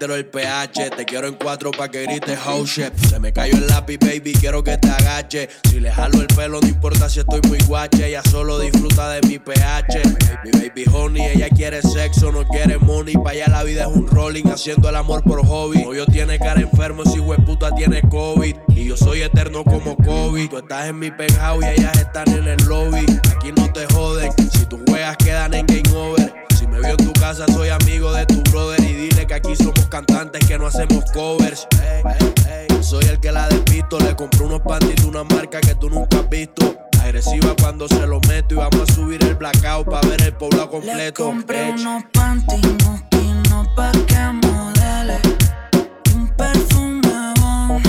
el 0.02 0.26
pH. 0.26 0.92
Te 0.96 1.06
quiero 1.06 1.28
en 1.28 1.36
cuatro 1.36 1.72
pa' 1.72 1.90
que 1.90 2.04
grites 2.04 2.38
house 2.40 2.70
shit. 2.70 2.94
Se 3.10 3.20
me 3.20 3.32
cayó 3.32 3.56
el 3.56 3.68
lápiz, 3.68 3.98
baby, 4.00 4.34
quiero 4.34 4.64
que 4.64 4.78
te 4.78 4.90
agache. 4.90 5.50
Si 5.70 5.80
le 5.80 5.92
jalo 5.92 6.22
el 6.22 6.28
pelo, 6.28 6.60
no 6.62 6.68
importa 6.68 7.10
si 7.10 7.20
estoy 7.20 7.40
muy 7.48 7.58
guache. 7.66 8.08
Ella 8.08 8.22
solo 8.30 8.60
disfruta 8.60 9.10
de 9.10 9.22
mi 9.28 9.40
pH. 9.40 10.02
Mi 10.44 10.52
baby 10.52 10.86
honey, 10.92 11.26
ella 11.26 11.50
quiere 11.50 11.82
sexo, 11.82 12.32
no 12.32 12.46
quiere 12.48 12.78
money. 12.78 13.16
Pa' 13.16 13.32
allá 13.32 13.48
la 13.48 13.64
vida 13.64 13.84
es 13.84 13.88
un 13.88 14.08
rolling, 14.08 14.46
haciendo 14.48 14.90
el 14.90 14.96
amor 14.96 15.24
por 15.24 15.46
hobby. 15.46 15.84
No, 15.84 15.94
yo 15.94 16.06
tiene 16.06 16.38
cara 16.40 16.60
enfermo, 16.60 17.04
si 17.06 17.20
hueputa 17.20 17.74
tiene 17.74 18.02
COVID. 18.02 18.56
Y 18.76 18.86
yo 18.86 18.98
soy 18.98 19.22
eterno 19.22 19.64
como 19.64 19.96
COVID. 19.96 20.50
Tú 20.50 20.58
estás 20.58 20.88
en 20.88 21.00
mi 21.00 21.10
penthouse 21.12 21.64
y 21.66 21.80
ellas 21.80 21.98
están 21.98 22.30
en 22.30 22.48
el 22.48 22.64
lobby. 22.66 23.06
Aquí 23.36 23.52
no 23.56 23.72
te 23.72 23.86
joden, 23.94 24.32
si 24.52 24.66
tus 24.66 24.82
juegas 24.88 25.16
quedan 25.18 25.54
en 25.54 25.66
game 25.66 25.96
over. 25.96 26.34
Si 26.58 26.68
me 26.68 26.80
vio 26.80 26.90
en 26.90 26.98
tu 26.98 27.14
casa, 27.14 27.46
soy 27.48 27.70
amigo 27.70 28.14
de 28.14 28.26
tu 28.26 28.42
brother 28.52 28.85
dile 29.10 29.28
que 29.28 29.34
aquí 29.34 29.56
somos 29.56 29.86
cantantes 29.88 30.46
que 30.48 30.58
no 30.58 30.68
hacemos 30.68 31.04
covers. 31.12 31.68
Soy 32.82 33.06
el 33.06 33.20
que 33.20 33.32
la 33.32 33.48
despisto, 33.48 34.00
le 34.00 34.16
compré 34.16 34.44
unos 34.44 34.62
panties 34.62 35.02
de 35.02 35.08
una 35.08 35.24
marca 35.24 35.60
que 35.62 35.76
tú 35.76 35.90
nunca 35.90 36.20
has 36.20 36.30
visto. 36.30 36.78
Agresiva 37.02 37.56
cuando 37.60 37.88
se 37.88 38.06
lo 38.08 38.20
meto 38.22 38.56
y 38.56 38.58
vamos 38.58 38.90
a 38.90 38.94
subir 38.94 39.24
el 39.24 39.36
blackout 39.36 39.88
para 39.90 40.08
ver 40.08 40.22
el 40.24 40.34
pueblo 40.34 40.70
completo. 40.70 40.98
Le 40.98 41.14
compré 41.14 41.72
unos 41.72 42.04
panties, 42.14 42.62
no 43.50 43.76
pa' 43.76 43.92
que 43.92 44.48
modele. 44.48 45.20
Un 46.16 46.28
perfume 46.36 47.34
bon, 47.40 47.82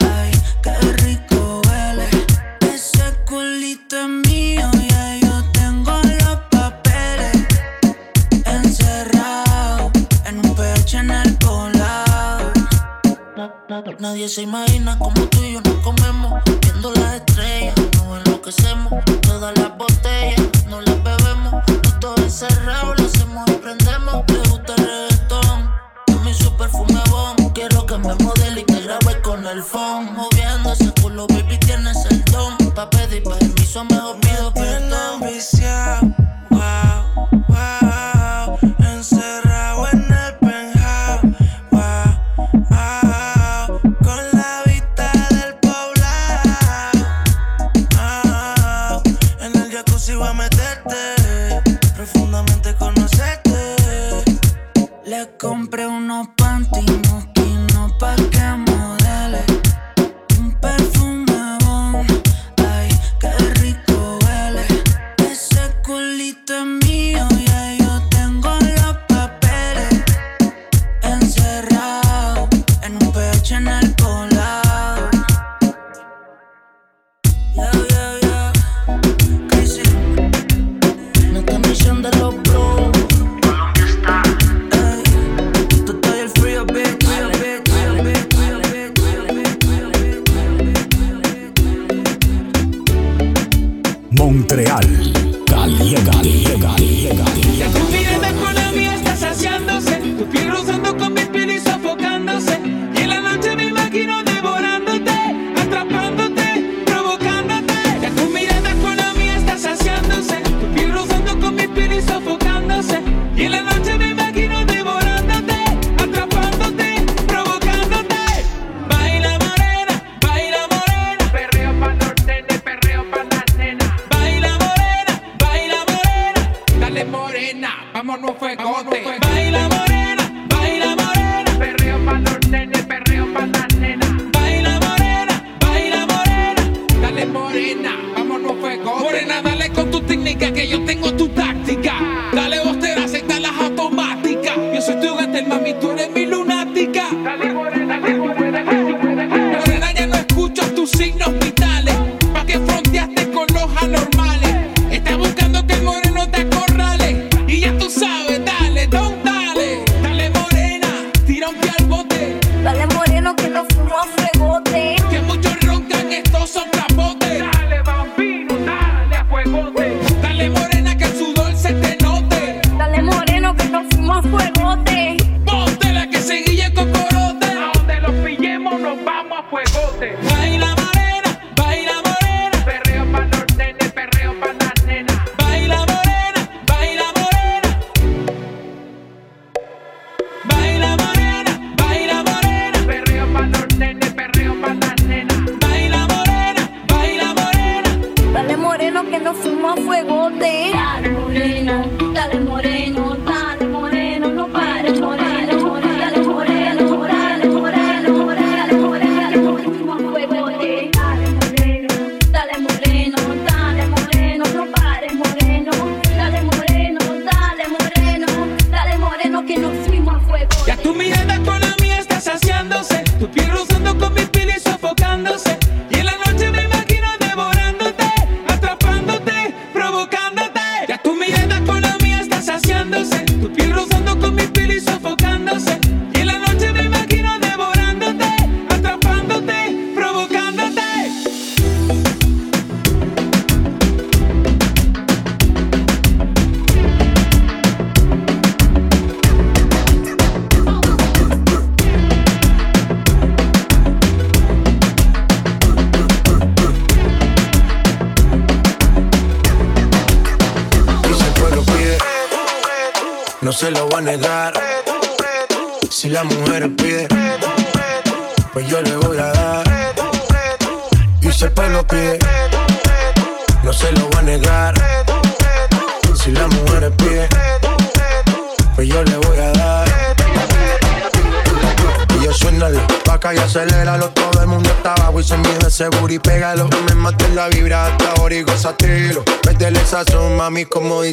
ay, 0.00 0.32
qué 0.62 0.72
rico 1.04 1.60
huele. 1.66 2.08
Ese 2.74 3.04
culito 3.26 3.96
en 3.96 4.21
Nadie 14.00 14.28
se 14.28 14.42
imagina 14.42 14.98
como 14.98 15.26
tú 15.28 15.42
y 15.42 15.54
yo 15.54 15.62
nos 15.62 15.74
comemos. 15.76 16.42
Viendo 16.60 16.92
las 16.92 17.14
estrellas, 17.14 17.74
nos 17.94 18.18
enloquecemos. 18.18 18.92
Todas 19.22 19.56
las 19.56 19.78
botellas, 19.78 20.66
no 20.68 20.82
las 20.82 21.02
bebemos. 21.02 21.64
Tú 21.82 21.90
todo 21.98 22.16
encerrado. 22.16 23.01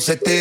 se 0.09 0.17
te 0.17 0.38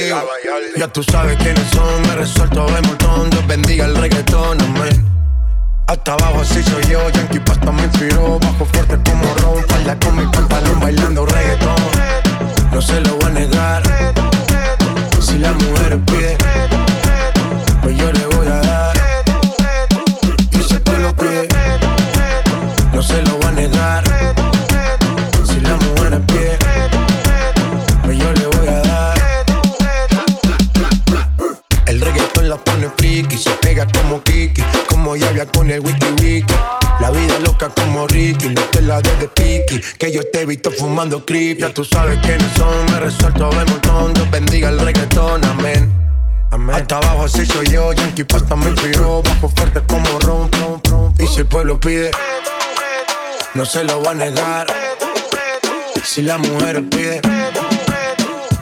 pasta 48.28 48.54
me 48.54 48.70
inspiró, 48.70 49.22
bajo 49.22 49.48
fuerte 49.48 49.82
como 49.86 50.18
ron, 50.20 50.50
ron, 50.52 50.80
ron. 50.84 51.14
Y 51.18 51.26
si 51.26 51.40
el 51.40 51.46
pueblo 51.46 51.80
pide, 51.80 52.10
no 53.54 53.64
se 53.64 53.82
lo 53.84 54.02
va 54.02 54.12
a 54.12 54.14
negar. 54.14 54.66
Si 56.04 56.22
la 56.22 56.38
mujer 56.38 56.88
pide, 56.88 57.20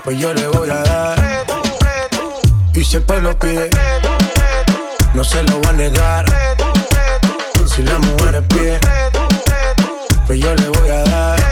pues 0.04 0.18
yo 0.18 0.32
le 0.32 0.46
voy 0.48 0.70
a 0.70 0.82
dar. 0.82 1.44
Y 2.74 2.84
si 2.84 2.96
el 2.96 3.02
pueblo 3.02 3.38
pide, 3.38 3.70
no 5.14 5.24
se 5.24 5.42
lo 5.42 5.60
va 5.62 5.70
a 5.70 5.72
negar. 5.72 6.24
Si 7.66 7.82
la 7.82 7.98
mujer 7.98 8.46
pide, 8.48 8.80
pues 10.26 10.40
yo 10.40 10.54
le 10.54 10.68
voy 10.68 10.90
a 10.90 11.02
dar. 11.04 11.45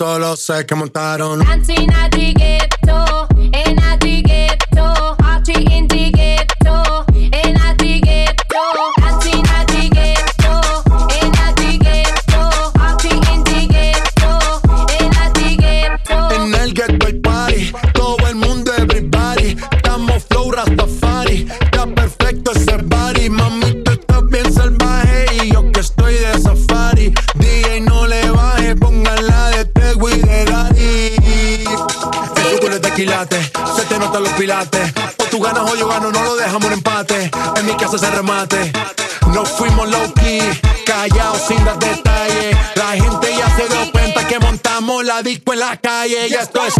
solo 0.00 0.34
sé 0.34 0.64
que 0.64 0.74
montaron. 0.74 1.40
Dancing 1.40 1.90
ellas 46.20 46.50
yes, 46.52 46.52
dos. 46.52 46.74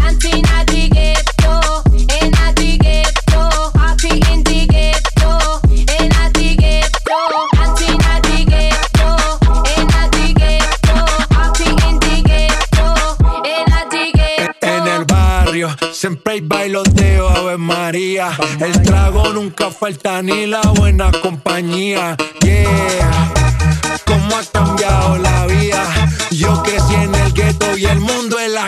Siempre 16.00 16.32
hay 16.32 16.40
bailoteo, 16.40 17.28
Ave 17.28 17.58
María. 17.58 18.30
El 18.58 18.80
trago 18.80 19.34
nunca 19.34 19.70
falta 19.70 20.22
ni 20.22 20.46
la 20.46 20.62
buena 20.62 21.12
compañía. 21.12 22.16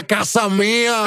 casa 0.03 0.49
mía. 0.49 1.05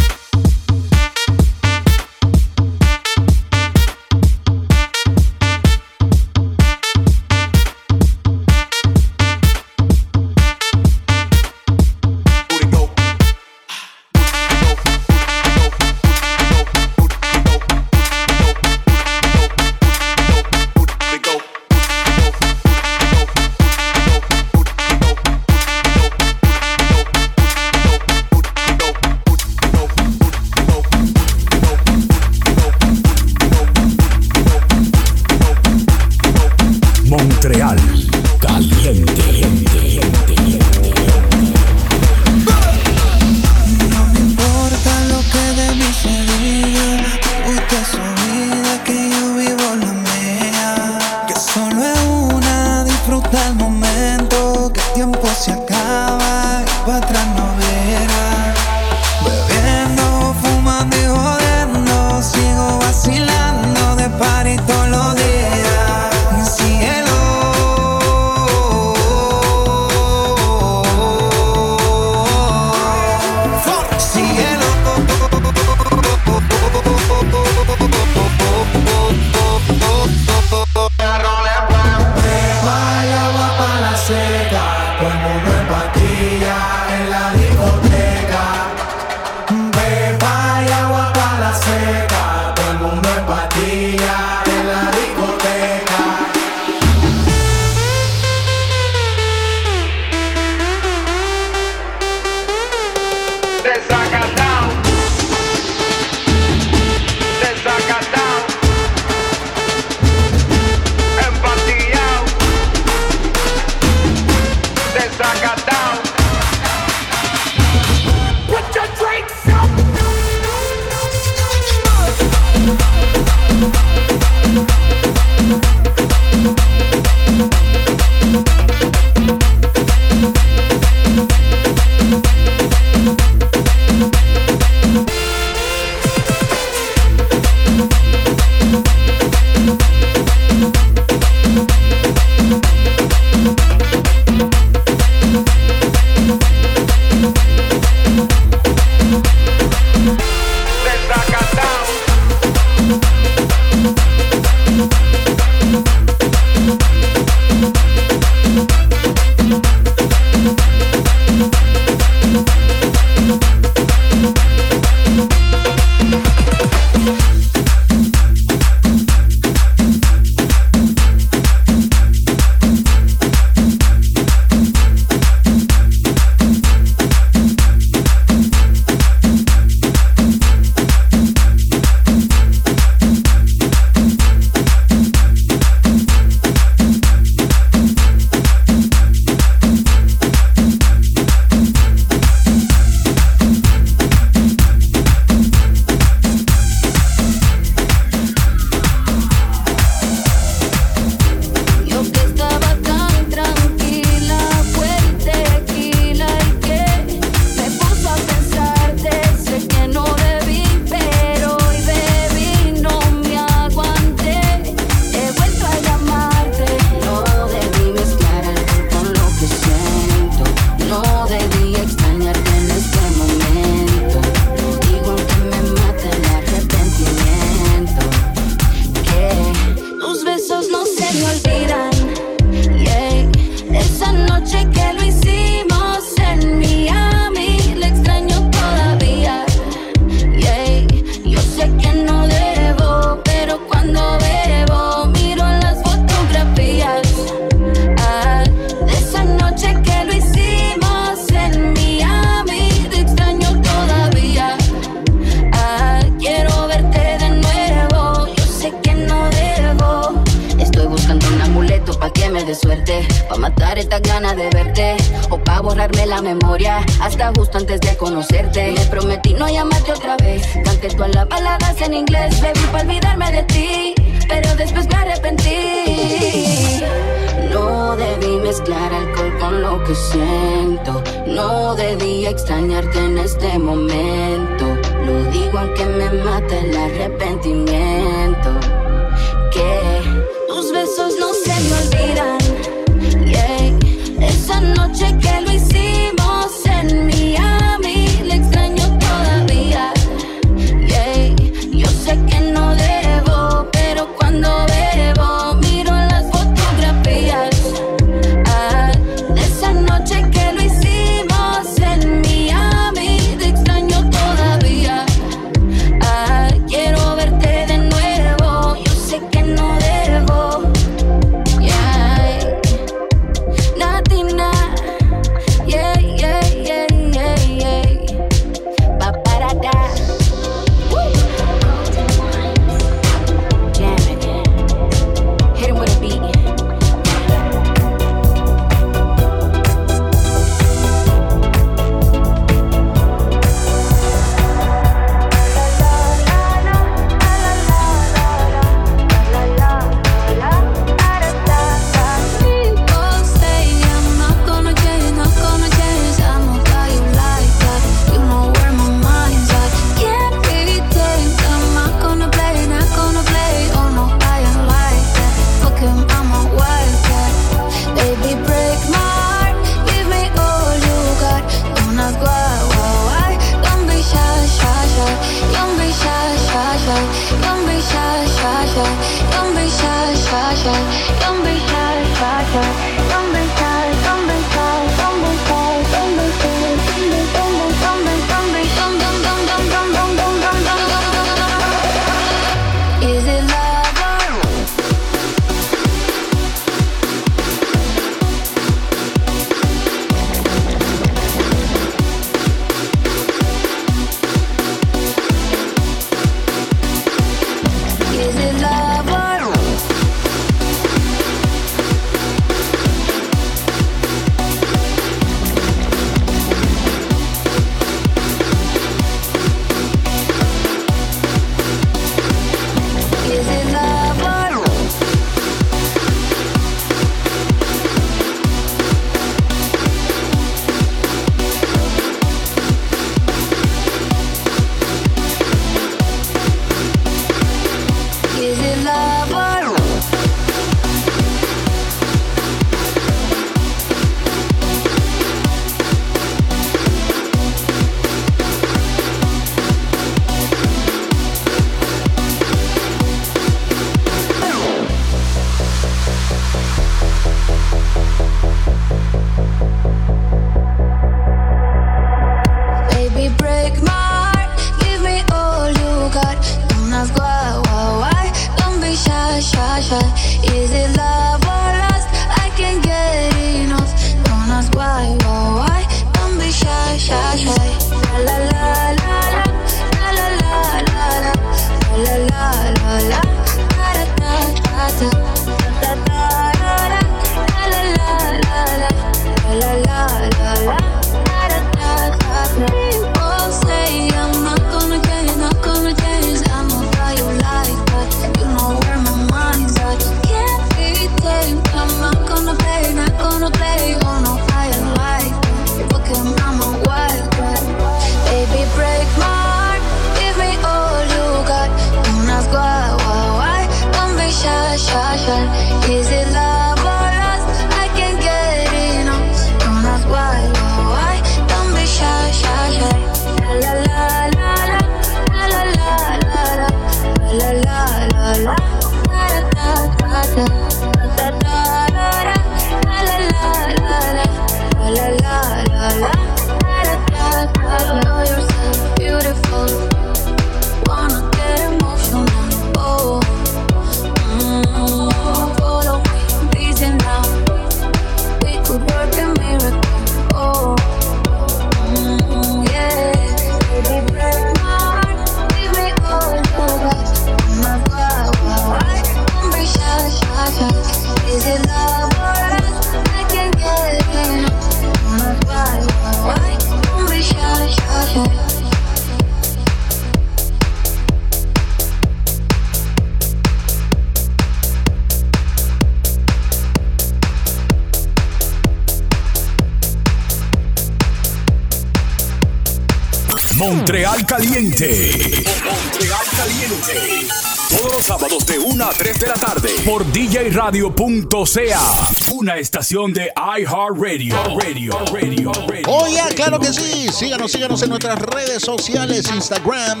Una 591.00 592.56
estación 592.56 593.12
de 593.12 593.30
iHeartRadio. 593.36 594.34
Radio, 594.58 594.98
radio, 595.12 595.52
radio, 595.52 595.82
oh, 595.86 596.08
yeah, 596.08 596.26
claro 596.34 596.58
que 596.58 596.72
sí. 596.72 597.08
Síganos, 597.12 597.52
síganos 597.52 597.80
en 597.84 597.90
nuestras 597.90 598.18
redes 598.18 598.62
sociales: 598.62 599.30
Instagram, 599.32 600.00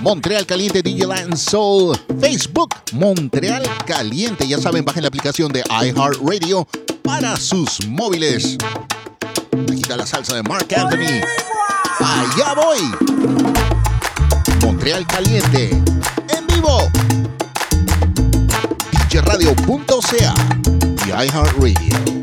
Montreal 0.00 0.44
Caliente 0.44 0.82
DJ 0.82 1.06
Land 1.06 1.36
Soul, 1.36 1.96
Facebook, 2.20 2.74
Montreal 2.92 3.62
Caliente. 3.86 4.48
Ya 4.48 4.58
saben, 4.58 4.84
bajen 4.84 5.02
la 5.02 5.08
aplicación 5.08 5.52
de 5.52 5.62
iHeartRadio 5.70 6.66
para 7.04 7.36
sus 7.36 7.86
móviles. 7.86 8.58
Aquí 9.70 9.80
está 9.80 9.96
la 9.96 10.06
salsa 10.06 10.34
de 10.34 10.42
Mark 10.42 10.66
Anthony. 10.76 11.20
Allá 12.00 12.54
voy. 12.54 12.80
Montreal 14.60 15.06
Caliente. 15.06 15.70
En 16.36 16.46
vivo. 16.48 16.90
DJRadio.com 19.08 19.91
RCA, 20.12 20.34
the 20.98 21.12
iHeartRadio. 21.12 22.21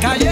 calle. 0.00 0.27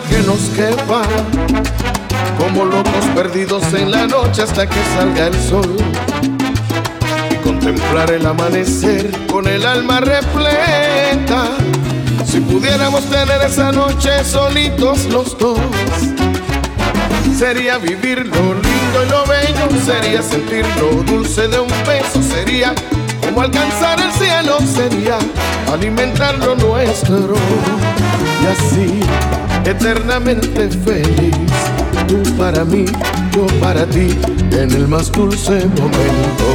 que 0.00 0.18
nos 0.20 0.40
quepa, 0.50 1.02
como 2.38 2.64
locos 2.64 3.04
perdidos 3.14 3.62
en 3.74 3.90
la 3.90 4.06
noche 4.06 4.42
hasta 4.42 4.66
que 4.66 4.78
salga 4.94 5.26
el 5.26 5.34
sol. 5.34 5.76
Y 7.30 7.34
contemplar 7.36 8.10
el 8.10 8.26
amanecer 8.26 9.10
con 9.26 9.46
el 9.46 9.64
alma 9.66 10.00
repleta. 10.00 11.44
Si 12.26 12.40
pudiéramos 12.40 13.04
tener 13.06 13.40
esa 13.42 13.72
noche 13.72 14.24
solitos 14.24 15.06
los 15.06 15.36
dos, 15.38 15.58
sería 17.36 17.78
vivir 17.78 18.26
lo 18.26 18.54
lindo 18.54 19.04
y 19.04 19.10
lo 19.10 19.26
bello, 19.26 19.84
sería 19.84 20.22
sentir 20.22 20.64
lo 20.80 21.02
dulce 21.02 21.48
de 21.48 21.60
un 21.60 21.68
beso, 21.86 22.22
sería 22.22 22.74
como 23.24 23.42
alcanzar 23.42 23.98
el 24.00 24.12
cielo, 24.12 24.58
sería 24.60 25.18
alimentar 25.72 26.38
lo 26.38 26.54
nuestro 26.56 27.34
y 28.42 28.46
así 28.46 29.00
eternamente 29.68 30.70
feliz. 30.70 31.34
Tú 32.06 32.22
para 32.36 32.64
mí, 32.64 32.86
yo 33.34 33.46
para 33.60 33.84
ti, 33.86 34.16
en 34.52 34.70
el 34.70 34.88
más 34.88 35.12
dulce 35.12 35.66
momento. 35.66 36.46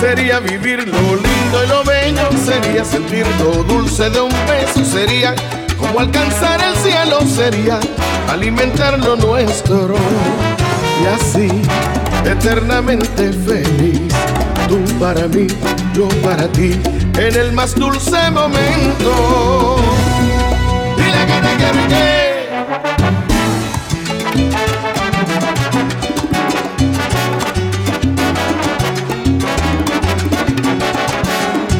Sería 0.00 0.40
vivir 0.40 0.88
lo 0.88 1.16
lindo 1.16 1.64
y 1.64 1.68
lo 1.68 1.84
bello, 1.84 2.28
sería 2.44 2.84
sentir 2.84 3.26
lo 3.38 3.62
dulce 3.62 4.10
de 4.10 4.20
un 4.20 4.32
beso, 4.48 4.84
sería 4.84 5.34
como 5.78 6.00
alcanzar 6.00 6.60
el 6.60 6.74
cielo, 6.76 7.20
sería 7.20 7.78
alimentar 8.28 8.98
lo 8.98 9.14
nuestro 9.14 9.94
y 11.02 11.06
así 11.06 11.99
eternamente 12.24 13.32
feliz. 13.32 14.12
Tú 14.68 14.78
para 14.98 15.26
mí, 15.28 15.46
yo 15.94 16.08
para 16.22 16.46
ti, 16.48 16.80
en 17.18 17.34
el 17.36 17.52
más 17.52 17.74
dulce 17.74 18.30
momento. 18.30 19.76
Dile 20.96 21.26
que 21.26 21.40
te 21.46 21.56
quiero 21.56 21.80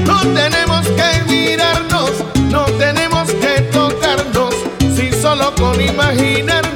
No 0.05 0.21
tenemos 0.35 0.87
que 0.89 1.25
mirarnos, 1.29 2.11
no 2.51 2.65
tenemos 2.65 3.31
que 3.33 3.61
tocarnos, 3.73 4.55
si 4.97 5.13
solo 5.13 5.55
con 5.55 5.81
imaginarnos 5.81 6.71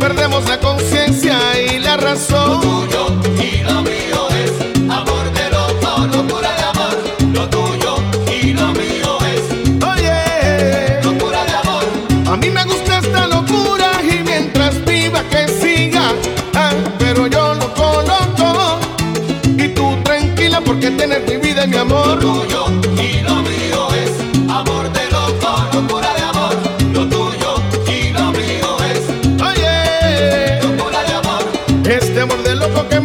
perdemos 0.00 0.48
la 0.48 0.58
conciencia 0.58 1.38
y 1.60 1.78
la 1.78 1.96
razón. 1.96 2.89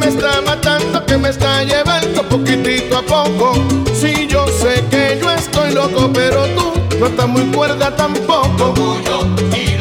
Me 0.05 0.11
está 0.11 0.41
matando, 0.41 1.05
que 1.05 1.17
me 1.17 1.29
está 1.29 1.63
llevando 1.63 2.21
poquitito 2.29 2.97
a 2.97 3.01
poco. 3.01 3.53
Si 3.93 4.27
yo 4.27 4.45
sé 4.47 4.83
que 4.91 5.17
yo 5.21 5.31
estoy 5.31 5.73
loco, 5.73 6.11
pero 6.13 6.45
tú 6.55 6.73
no 6.99 7.07
estás 7.07 7.27
muy 7.27 7.43
cuerda 7.45 7.95
tampoco. 7.95 8.53
Lo 8.57 8.73
tuyo 8.73 9.27
y 9.55 9.74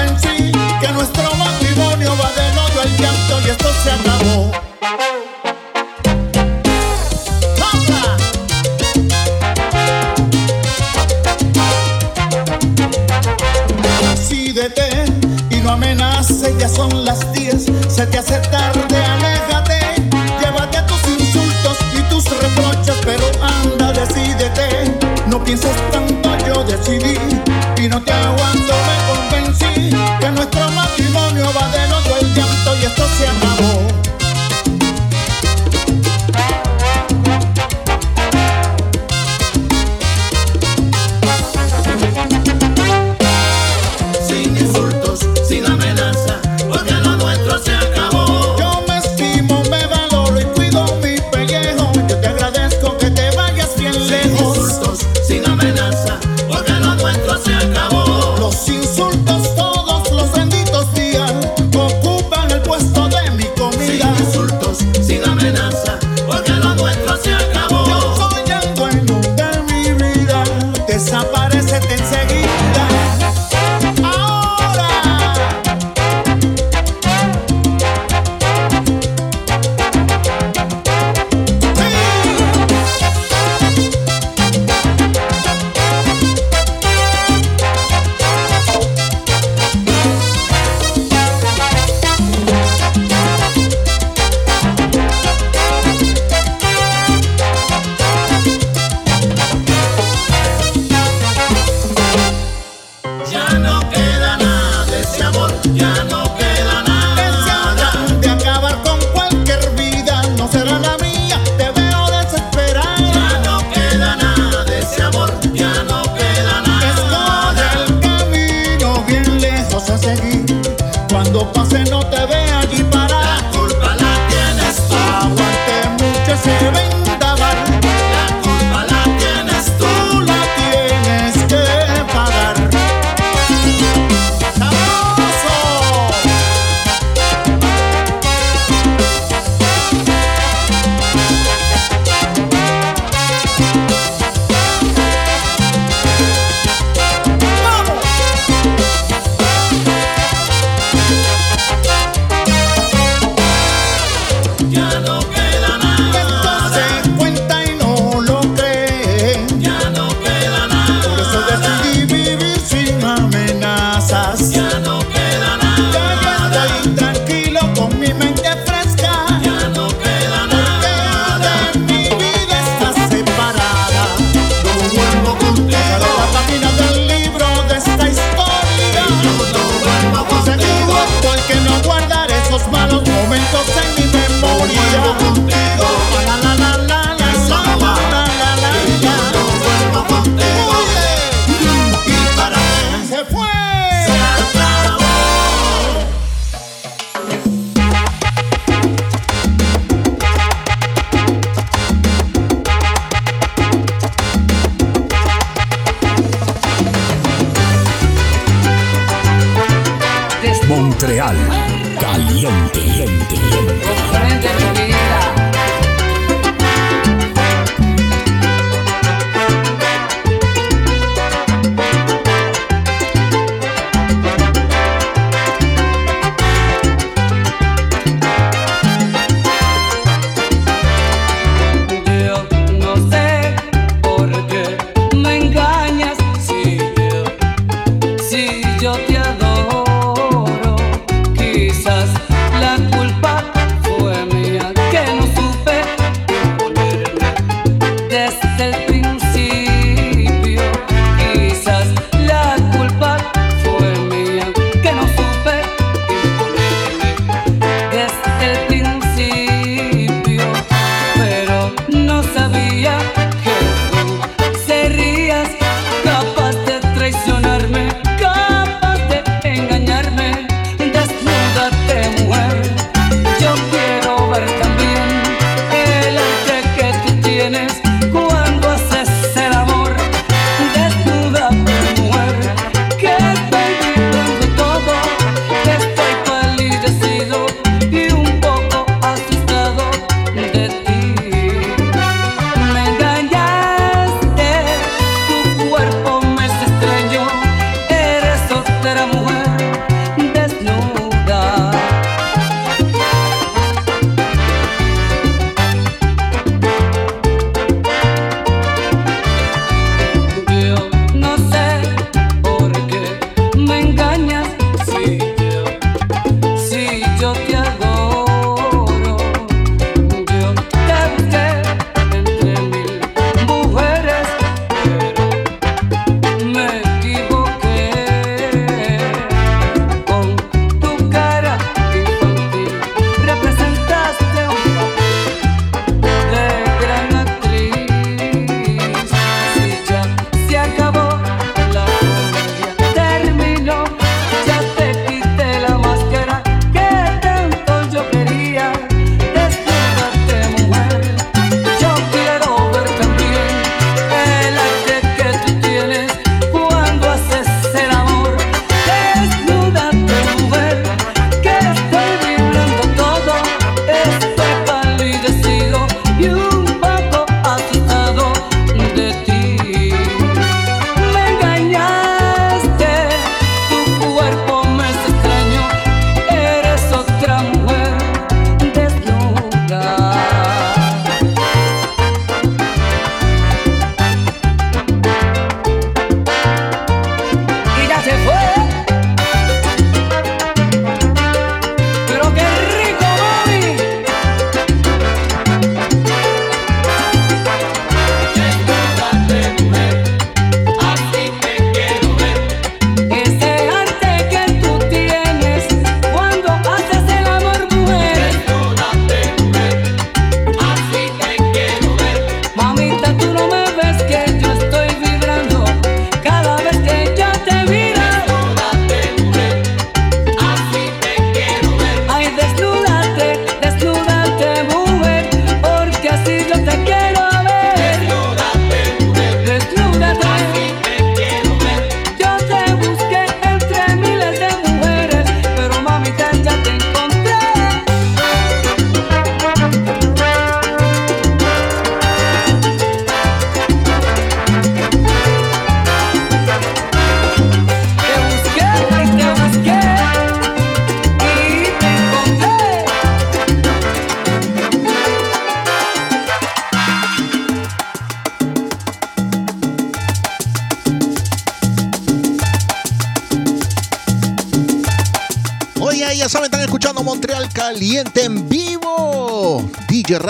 en 0.00 0.16
que 0.80 0.88
nuestro 0.92 1.34
matrimonio 1.34 2.14
va 2.22 2.30
del 2.32 2.58
odio 2.58 2.80
al 2.82 2.96
llanto 2.96 3.40
y 3.44 3.50
esto 3.50 3.68
se 3.82 3.90
acabó. 3.90 4.52
Decídete 14.00 15.04
y 15.50 15.56
no 15.56 15.70
amenaces, 15.72 16.56
ya 16.58 16.68
son 16.68 17.04
las 17.04 17.32
10, 17.32 17.66
se 17.88 18.06
te 18.06 18.18
hace 18.18 18.38
tarde, 18.50 18.96
aléjate, 18.96 19.78
llévate 20.40 20.78
a 20.78 20.86
tus 20.86 21.02
insultos 21.08 21.78
y 21.94 22.02
tus 22.10 22.24
reproches, 22.24 22.96
pero 23.04 23.24
anda, 23.42 23.92
decídete, 23.92 24.96
no 25.26 25.42
pienses 25.42 25.76
tanto, 25.90 26.36
yo 26.46 26.64
decidí 26.64 27.18
y 27.76 27.88
no 27.88 28.02
te 28.02 28.12
aguanto. 28.12 28.67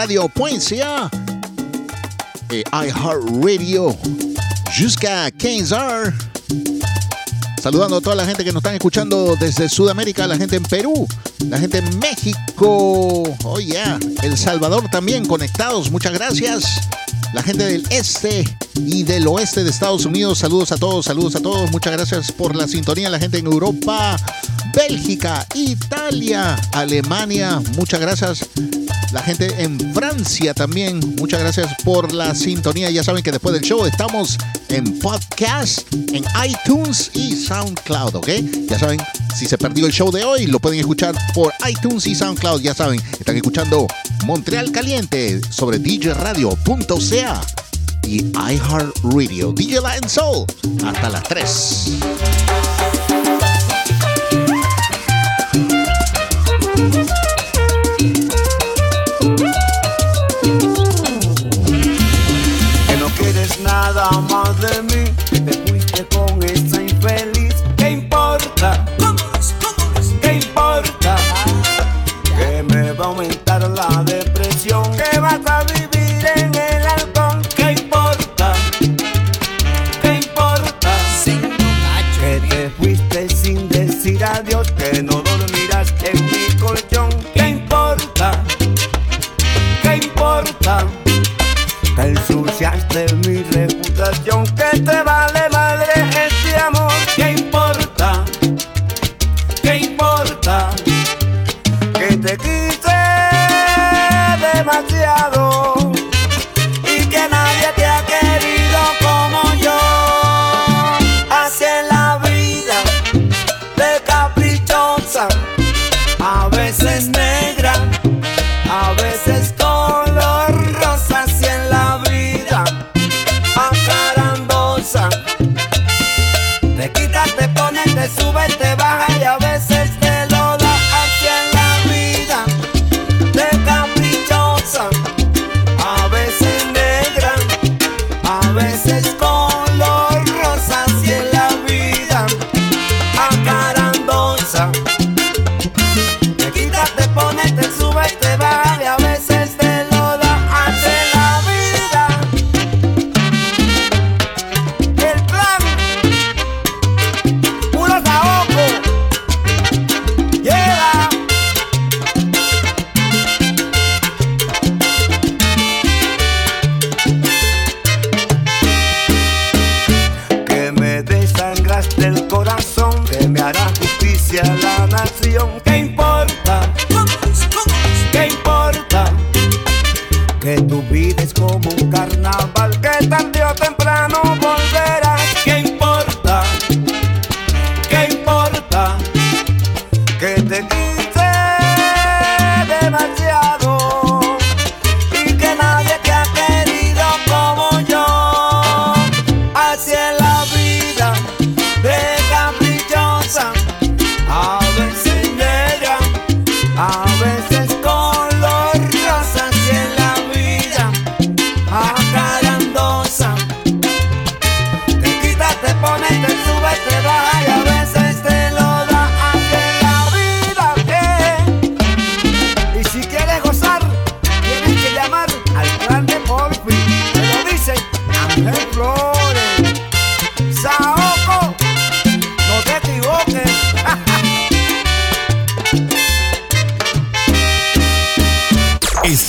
Radio 0.08 0.26
Poincia 0.30 1.10
et 2.50 2.64
iHeartRadio 2.72 3.94
jusqu'à 4.72 5.30
15h. 5.30 6.14
Saludando 7.62 7.96
a 7.96 8.00
toda 8.00 8.16
la 8.16 8.24
gente 8.24 8.42
que 8.42 8.50
nos 8.50 8.60
están 8.60 8.72
escuchando 8.72 9.36
desde 9.38 9.68
Sudamérica, 9.68 10.26
la 10.26 10.38
gente 10.38 10.56
en 10.56 10.62
Perú, 10.62 11.06
la 11.50 11.58
gente 11.58 11.76
en 11.76 11.98
México, 11.98 13.36
oh 13.44 13.60
yeah, 13.60 13.98
El 14.22 14.38
Salvador 14.38 14.88
también 14.90 15.26
conectados, 15.26 15.90
muchas 15.90 16.14
gracias. 16.14 16.64
La 17.34 17.42
gente 17.42 17.66
del 17.66 17.84
este, 17.90 18.46
y 18.86 19.02
del 19.02 19.26
oeste 19.26 19.64
de 19.64 19.70
Estados 19.70 20.04
Unidos. 20.04 20.38
Saludos 20.38 20.72
a 20.72 20.76
todos, 20.76 21.06
saludos 21.06 21.36
a 21.36 21.40
todos. 21.40 21.70
Muchas 21.70 21.92
gracias 21.92 22.32
por 22.32 22.54
la 22.54 22.66
sintonía. 22.68 23.10
La 23.10 23.18
gente 23.18 23.38
en 23.38 23.46
Europa, 23.46 24.16
Bélgica, 24.74 25.46
Italia, 25.54 26.56
Alemania. 26.72 27.60
Muchas 27.76 28.00
gracias. 28.00 28.48
La 29.12 29.22
gente 29.22 29.48
en 29.58 29.78
Francia 29.94 30.54
también. 30.54 31.00
Muchas 31.18 31.40
gracias 31.40 31.74
por 31.84 32.12
la 32.12 32.34
sintonía. 32.34 32.90
Ya 32.90 33.02
saben 33.02 33.22
que 33.22 33.32
después 33.32 33.54
del 33.54 33.62
show 33.62 33.86
estamos 33.86 34.36
en 34.68 34.98
podcast, 34.98 35.82
en 36.12 36.24
iTunes 36.46 37.10
y 37.14 37.34
SoundCloud, 37.34 38.16
¿ok? 38.16 38.28
Ya 38.68 38.78
saben, 38.78 39.00
si 39.36 39.46
se 39.46 39.56
perdió 39.56 39.86
el 39.86 39.92
show 39.92 40.10
de 40.10 40.24
hoy, 40.24 40.46
lo 40.46 40.60
pueden 40.60 40.80
escuchar 40.80 41.14
por 41.34 41.52
iTunes 41.68 42.06
y 42.06 42.14
SoundCloud. 42.14 42.60
Ya 42.60 42.74
saben, 42.74 43.00
están 43.18 43.36
escuchando 43.36 43.86
Montreal 44.26 44.70
Caliente 44.72 45.40
sobre 45.50 45.78
DJRadio.ca 45.78 47.67
y 48.08 48.32
iHeartRadio. 48.32 49.52
DJ 49.52 49.80
Lion 49.80 50.08
Soul, 50.08 50.46
hasta 50.86 51.10
las 51.10 51.22
3. 51.24 51.98
Que 62.86 62.96
no 62.98 63.08
quieres 63.18 63.60
nada 63.60 64.10
más 64.30 64.58
de 64.58 64.82
mí. 64.84 65.67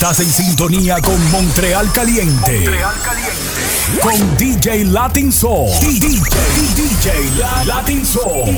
Estás 0.00 0.20
en 0.20 0.32
sintonía 0.32 0.98
con 1.02 1.30
Montreal 1.30 1.92
Caliente. 1.92 2.52
Montreal 2.52 2.94
Caliente. 3.02 4.00
Con 4.00 4.36
DJ 4.38 4.84
Latin 4.86 5.30
Soul. 5.30 5.68
DJ, 5.78 6.22
DJ 6.74 7.66
Latin 7.66 8.06
Soul. 8.06 8.56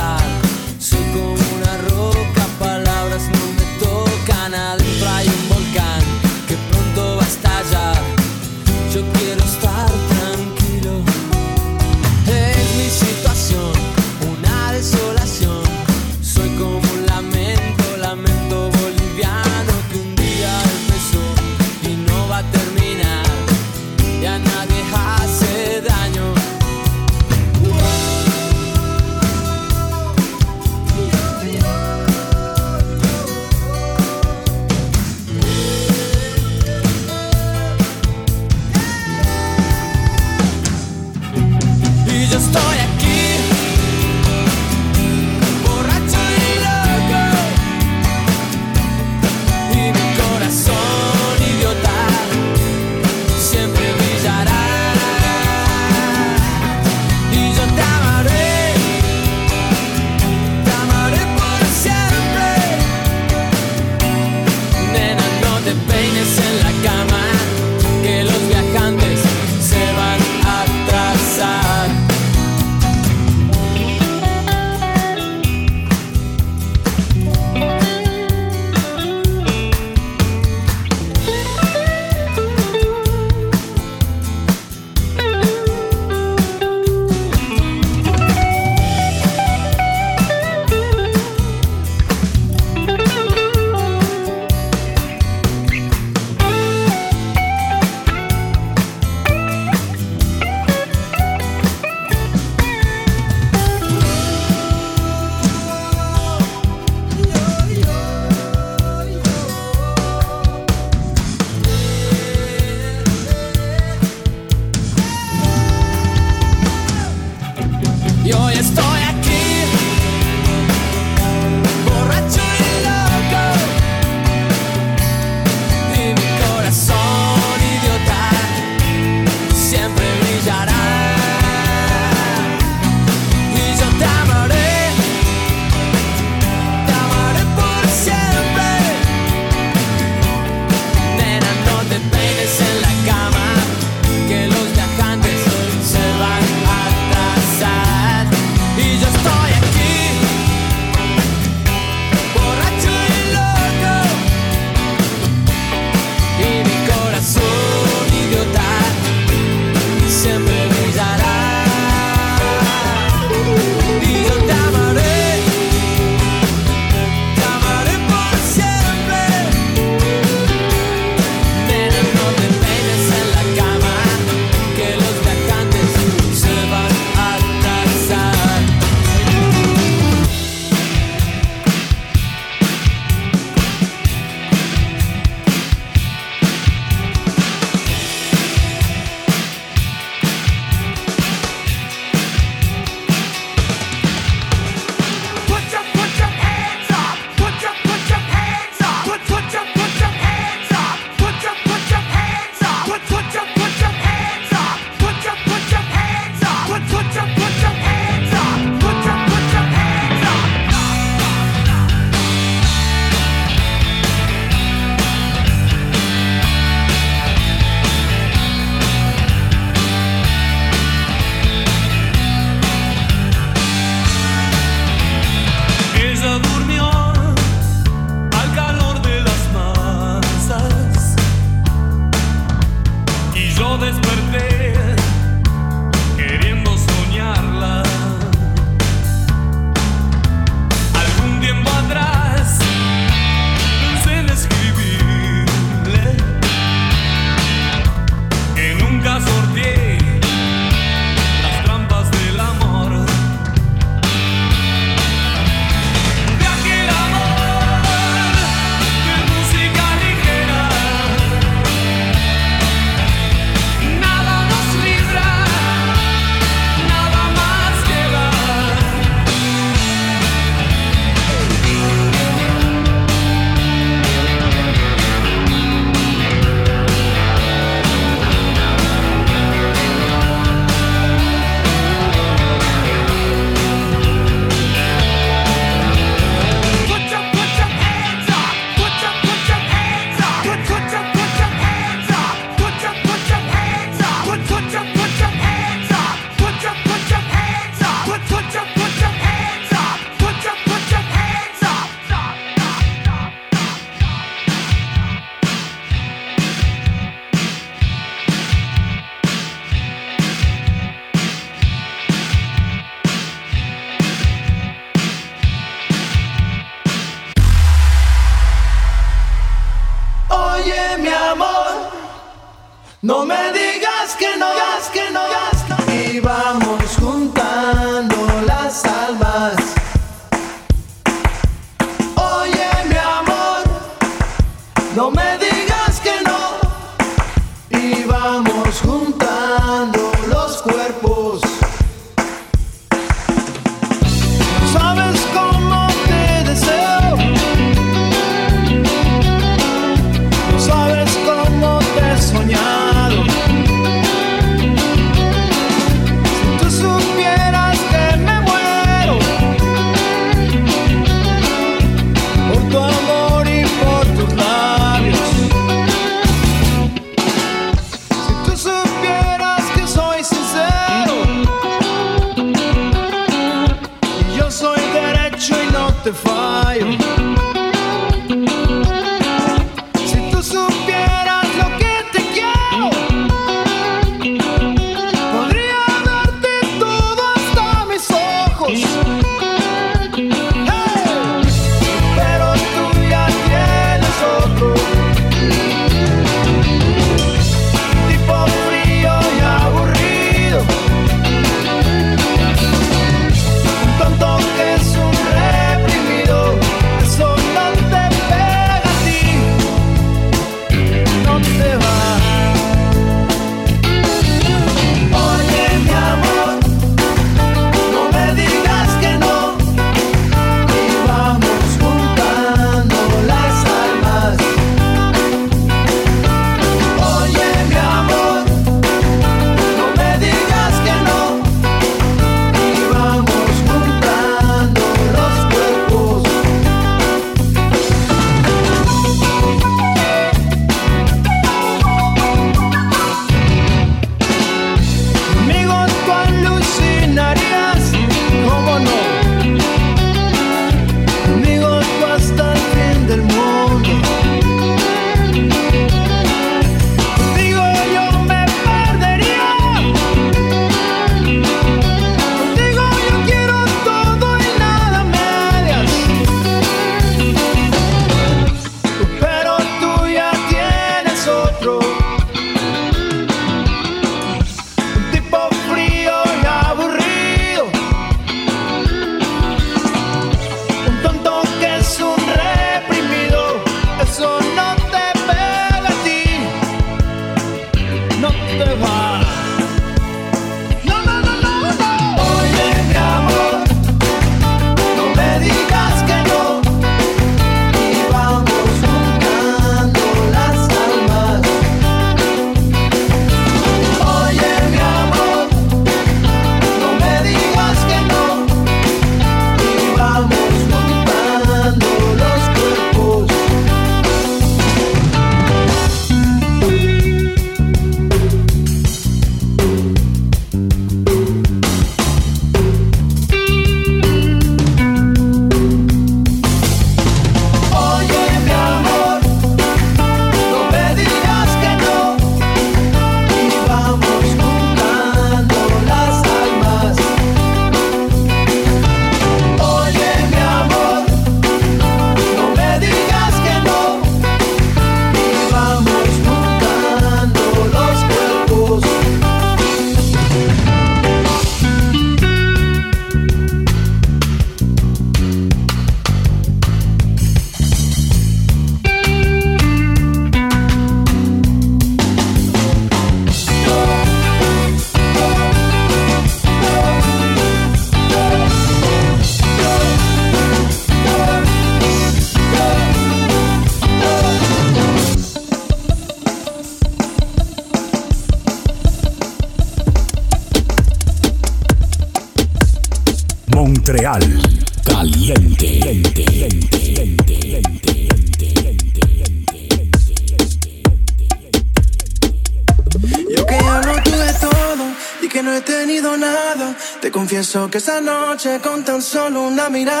Que 597.51 597.79
esa 597.79 597.99
noche 597.99 598.61
con 598.61 598.81
tan 598.85 599.01
solo 599.01 599.41
una 599.41 599.69
mirada 599.69 600.00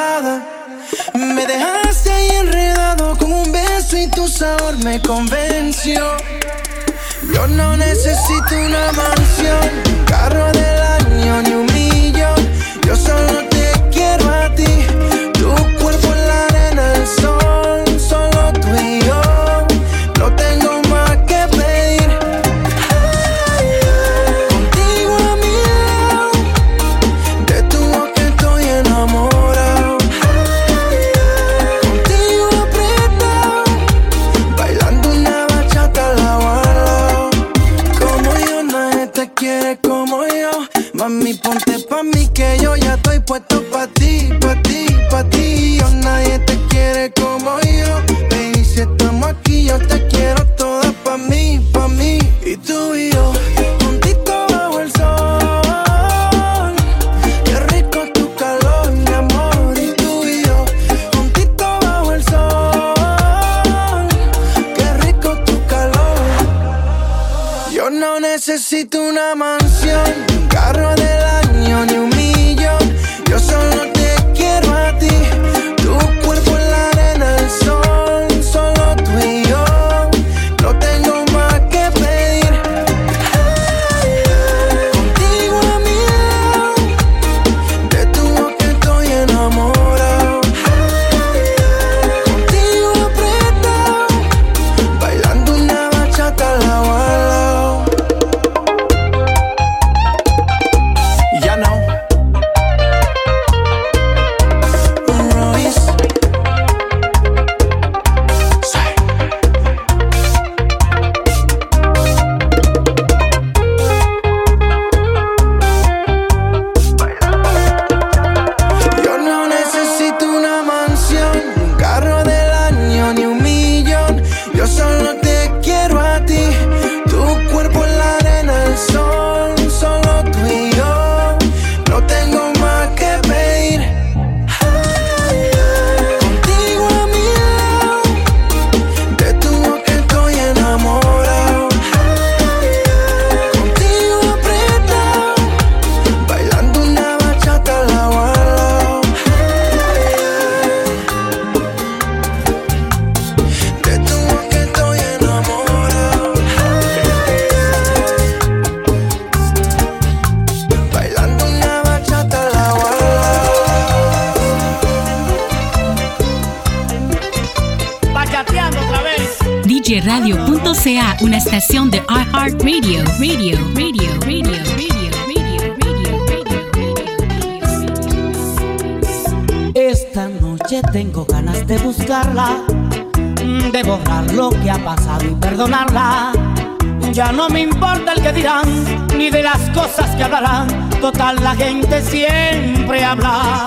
cosas 189.73 190.15
que 190.15 190.23
hablarán. 190.23 190.67
Total, 191.01 191.35
la 191.43 191.55
gente 191.55 192.01
siempre 192.01 193.03
habla. 193.03 193.65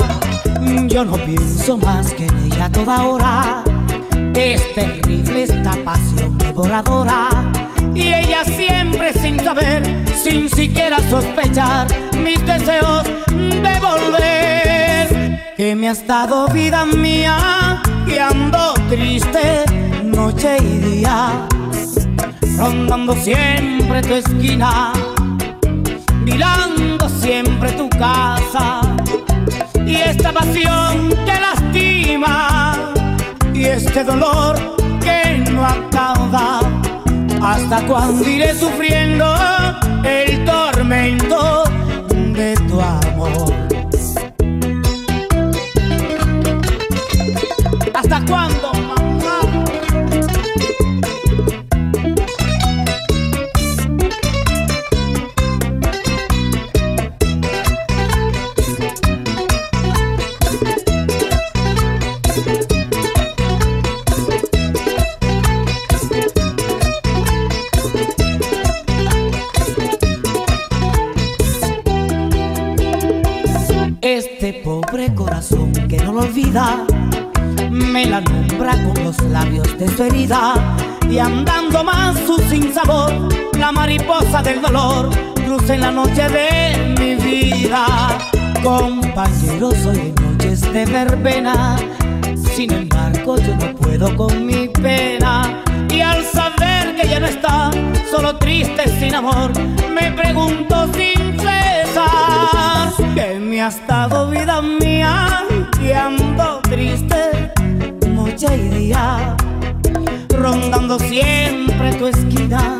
Yo 0.87 1.05
no 1.05 1.17
pienso 1.17 1.77
más 1.79 2.13
que 2.15 2.27
en 2.27 2.53
ella 2.53 2.71
toda 2.71 3.05
hora. 3.05 3.65
Es 4.35 4.75
terrible 4.75 5.45
esta 5.45 5.73
pasión 5.85 6.39
devoradora. 6.39 7.29
Y 7.95 8.13
ella 8.13 8.45
siempre 8.45 9.13
sin 9.13 9.39
saber, 9.41 9.83
sin 10.23 10.49
siquiera 10.49 10.99
sospechar 11.09 11.87
mis 12.19 12.45
deseos 12.45 13.05
de 13.29 13.81
volver. 13.81 15.55
Que 15.57 15.75
me 15.77 15.89
has 15.89 16.07
dado 16.07 16.49
vida 16.49 16.85
mía 16.85 17.81
y 18.07 18.19
ando 18.19 18.75
triste 18.89 19.65
noche 20.05 20.57
y 20.61 20.79
día. 20.79 21.47
Rondando 22.57 23.15
siempre 23.15 24.01
tu 24.03 24.15
esquina, 24.15 24.93
siempre 27.25 27.73
tu 27.73 27.89
casa. 27.89 28.81
Y 29.87 29.97
esta 29.97 30.33
pasión 30.33 31.09
que 31.27 31.41
lastima 31.41 32.93
y 33.55 33.65
este 33.65 34.05
dolor 34.05 34.55
que 35.01 35.39
no 35.51 35.65
acaba. 35.65 36.61
¿Hasta 37.43 37.81
cuándo 37.87 38.29
iré 38.29 38.55
sufriendo 38.55 39.27
el 40.05 40.45
tormento 40.45 41.34
labios 79.31 79.79
de 79.79 79.89
su 79.89 80.05
herida 80.05 80.55
y 81.09 81.19
andando 81.19 81.85
más 81.85 82.17
su 82.27 82.39
sinsabor 82.49 83.13
la 83.59 83.73
mariposa 83.73 84.43
del 84.43 84.61
dolor 84.61 85.11
cruza 85.45 85.75
en 85.75 85.81
la 85.81 85.91
noche 85.91 86.29
de 86.29 86.95
mi 86.99 87.15
vida. 87.15 87.87
Compañero 88.63 89.71
soy 89.83 90.13
noches 90.21 90.61
de 90.73 90.85
verbena 90.87 91.77
sin 92.55 92.73
embargo 92.73 93.37
yo 93.37 93.57
no 93.57 93.75
puedo 93.75 94.17
con 94.17 94.47
mi 94.47 94.69
pena. 94.69 95.63
Y 95.91 96.01
al 96.01 96.25
saber 96.25 96.97
que 96.97 97.09
ya 97.09 97.21
no 97.21 97.27
está 97.27 97.71
solo 98.11 98.37
triste 98.37 98.89
sin 98.99 99.15
amor 99.15 99.53
me 99.93 100.13
pregunto 100.13 100.89
sin 100.95 101.39
cesar 101.39 102.93
que 103.15 103.39
me 103.41 103.61
has 103.63 103.85
dado 103.87 104.31
vida 104.31 104.61
mía 104.63 105.45
y 105.83 105.93
ando 105.93 106.61
triste 106.63 107.34
y 108.53 108.69
día 108.69 109.37
rondando 110.37 110.99
siempre 110.99 111.95
tu 111.95 112.09
esquina 112.09 112.79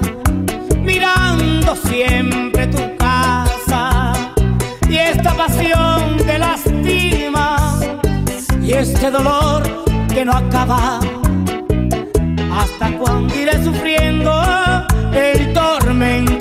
mirando 0.83 1.75
siempre 1.77 2.67
tu 2.67 2.97
casa 2.97 4.13
y 4.89 4.97
esta 4.97 5.35
pasión 5.35 6.19
que 6.19 6.39
lastima 6.39 7.79
y 8.63 8.73
este 8.73 9.11
dolor 9.11 9.63
que 10.13 10.25
no 10.25 10.33
acaba. 10.33 11.01
Hasta 12.53 12.99
cuando 12.99 13.35
iré 13.35 13.65
sufriendo 13.65 14.43
el 15.15 15.53
tormento 15.53 16.34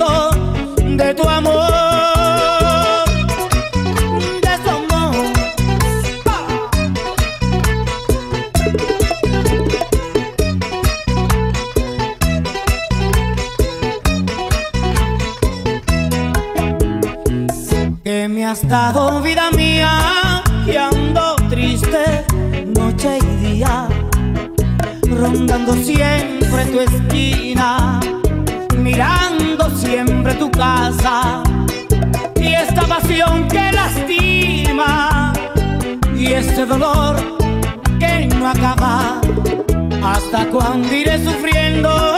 ¿Hasta 40.03 40.49
cuando 40.49 40.93
iré 40.93 41.23
sufriendo 41.23 42.12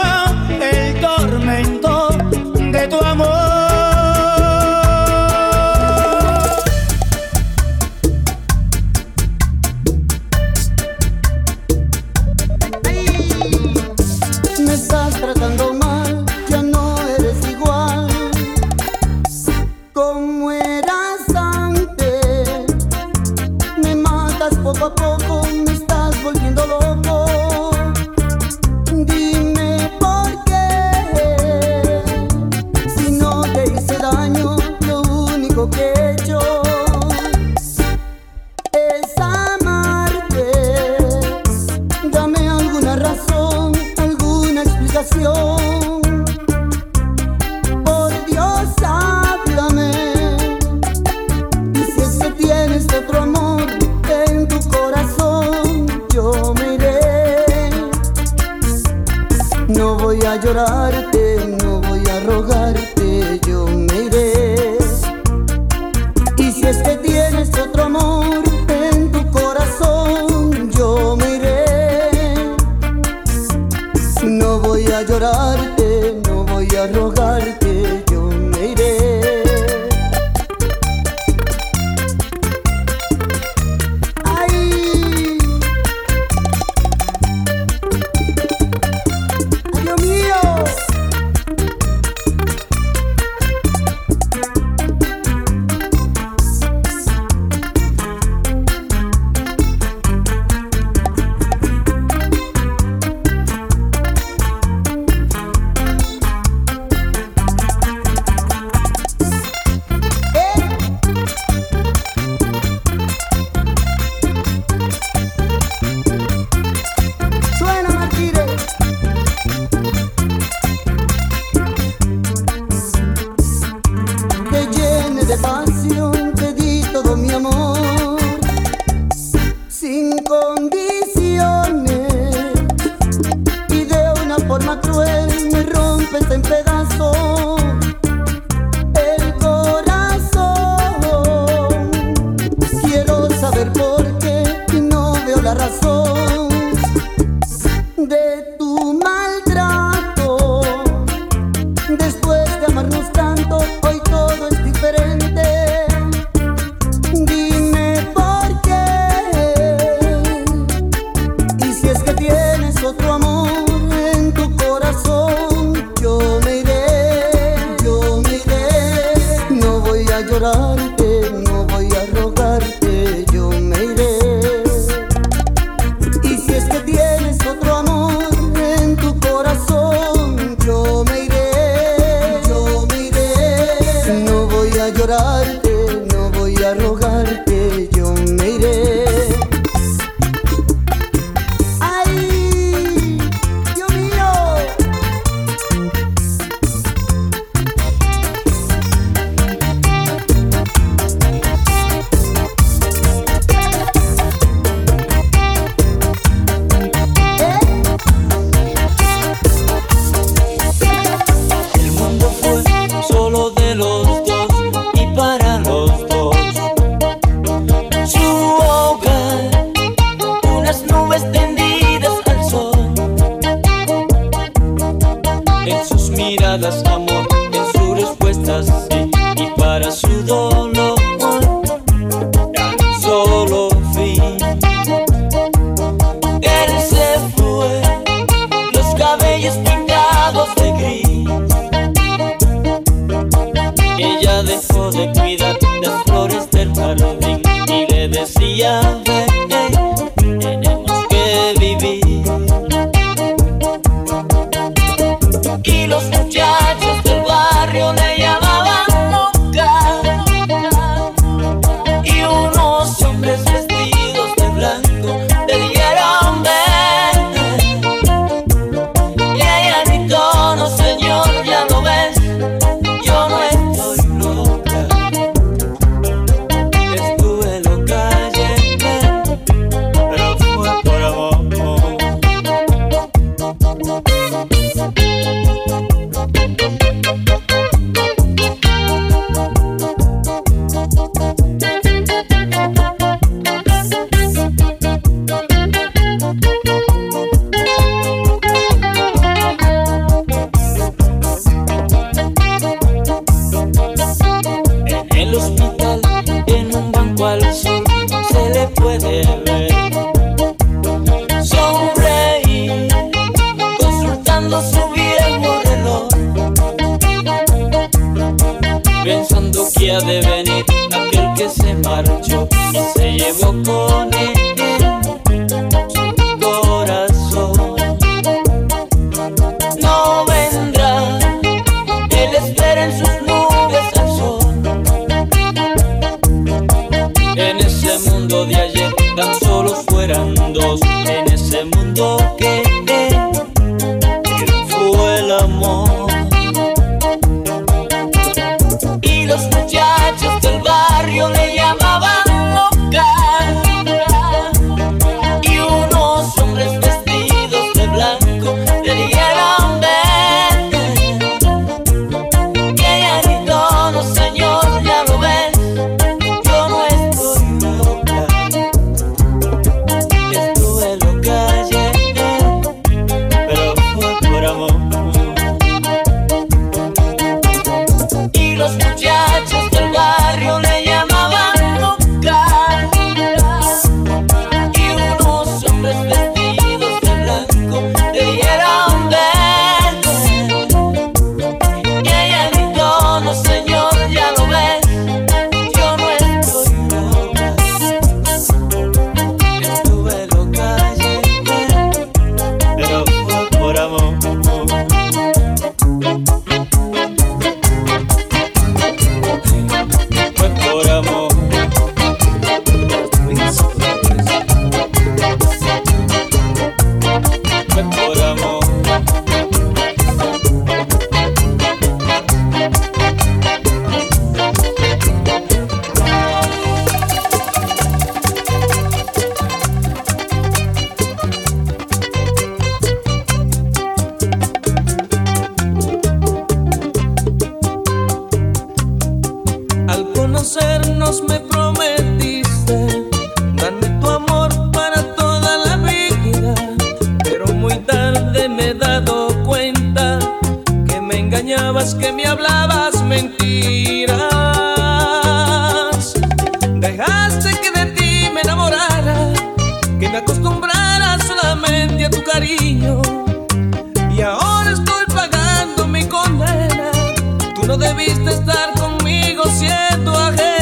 Debiste 468.06 468.30
estar 468.30 468.72
conmigo 468.74 469.42
siendo 469.46 470.16
ajeno. 470.16 470.55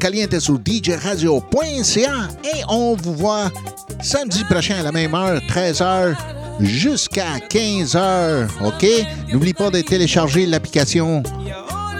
Caliente 0.00 0.40
sur 0.40 0.58
DJ 0.58 0.92
Radio.ca 1.02 2.28
et 2.42 2.62
on 2.68 2.96
vous 2.96 3.14
voit 3.14 3.50
samedi 4.02 4.42
prochain 4.44 4.76
à 4.80 4.82
la 4.82 4.92
même 4.92 5.14
heure, 5.14 5.40
13h 5.42 6.16
jusqu'à 6.58 7.36
15h. 7.50 8.48
OK? 8.64 8.86
N'oublie 9.30 9.52
pas 9.52 9.68
de 9.68 9.82
télécharger 9.82 10.46
l'application 10.46 11.22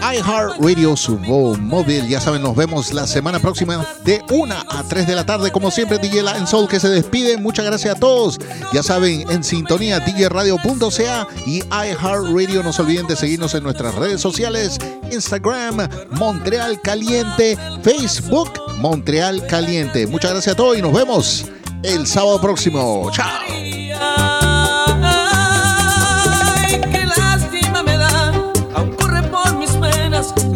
iHeartRadio 0.01 0.95
sur 0.95 1.17
vos 1.17 1.55
móvil. 1.55 2.07
Ya 2.07 2.19
saben, 2.19 2.41
nos 2.41 2.55
vemos 2.55 2.91
la 2.91 3.05
semana 3.05 3.39
próxima 3.39 3.85
de 4.03 4.19
1 4.29 4.51
a 4.51 4.83
3 4.83 5.05
de 5.05 5.15
la 5.15 5.23
tarde. 5.23 5.51
Como 5.51 5.69
siempre, 5.69 5.99
DJ 5.99 6.23
Lion 6.23 6.47
Soul 6.47 6.67
que 6.67 6.79
se 6.79 6.89
despide. 6.89 7.37
Muchas 7.37 7.65
gracias 7.65 7.95
a 7.95 7.99
todos. 7.99 8.39
Ya 8.73 8.81
saben, 8.81 9.29
en 9.29 9.43
sintonía, 9.43 9.99
djradio.ca 9.99 11.27
y 11.45 11.59
iHeartRadio. 11.59 12.63
No 12.63 12.73
se 12.73 12.81
olviden 12.81 13.05
de 13.05 13.15
seguirnos 13.15 13.53
en 13.53 13.63
nuestras 13.63 13.93
redes 13.93 14.19
sociales 14.19 14.79
Instagram 15.11 15.87
Montreal 16.11 16.79
Caliente, 16.81 17.57
Facebook 17.83 18.51
Montreal 18.77 19.45
Caliente. 19.47 20.07
Muchas 20.07 20.31
gracias 20.31 20.53
a 20.53 20.57
todos 20.57 20.77
y 20.77 20.81
nos 20.81 20.93
vemos 20.93 21.45
el 21.83 22.07
sábado 22.07 22.39
próximo. 22.41 23.09
Chao. 23.11 23.61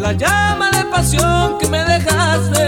la 0.06 0.12
llama 0.12 0.70
de 0.70 0.84
pasión 0.84 1.58
que 1.58 1.66
me 1.68 1.84
dejaste. 1.84 2.65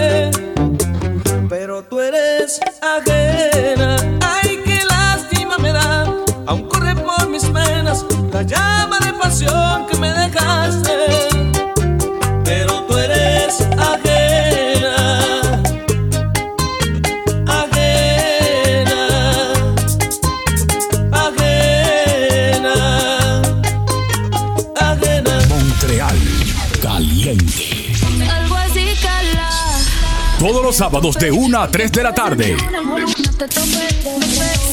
Sábados 30.88 31.16
de 31.16 31.30
1 31.30 31.60
a 31.60 31.70
3 31.70 31.92
de 31.92 32.02
la 32.02 32.14
tarde. 32.14 32.56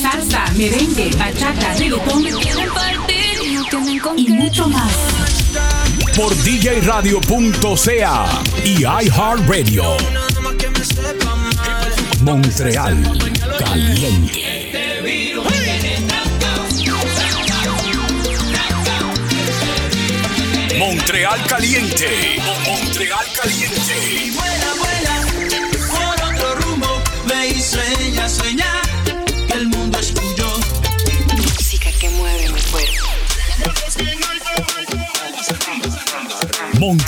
Salsa, 0.01 0.45
merengue, 0.55 1.11
bachata, 1.17 1.73
reggaetón 1.73 2.23
y 4.15 4.29
mucho 4.29 4.69
más. 4.69 4.93
Por 6.15 6.33
djradio.ca 6.41 8.25
y 8.63 8.83
iHeartRadio. 8.83 9.97
Montreal 12.21 13.17
Caliente. 13.59 14.65
Montreal 20.77 21.45
Caliente. 21.47 22.39
Montreal 22.65 23.34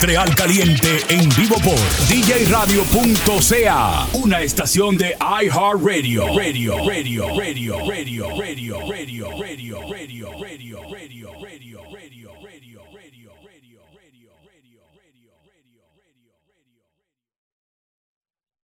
Montreal 0.00 0.32
Caliente 0.36 1.00
en 1.08 1.28
vivo 1.30 1.56
por 1.56 1.76
djradio.ca. 2.06 4.06
Una 4.12 4.42
estación 4.42 4.96
de 4.96 5.16
iHeartRadio. 5.18 6.38
Radio, 6.38 6.78
radio, 6.86 7.26
radio, 7.36 7.36
radio, 7.36 7.78
radio, 7.80 8.28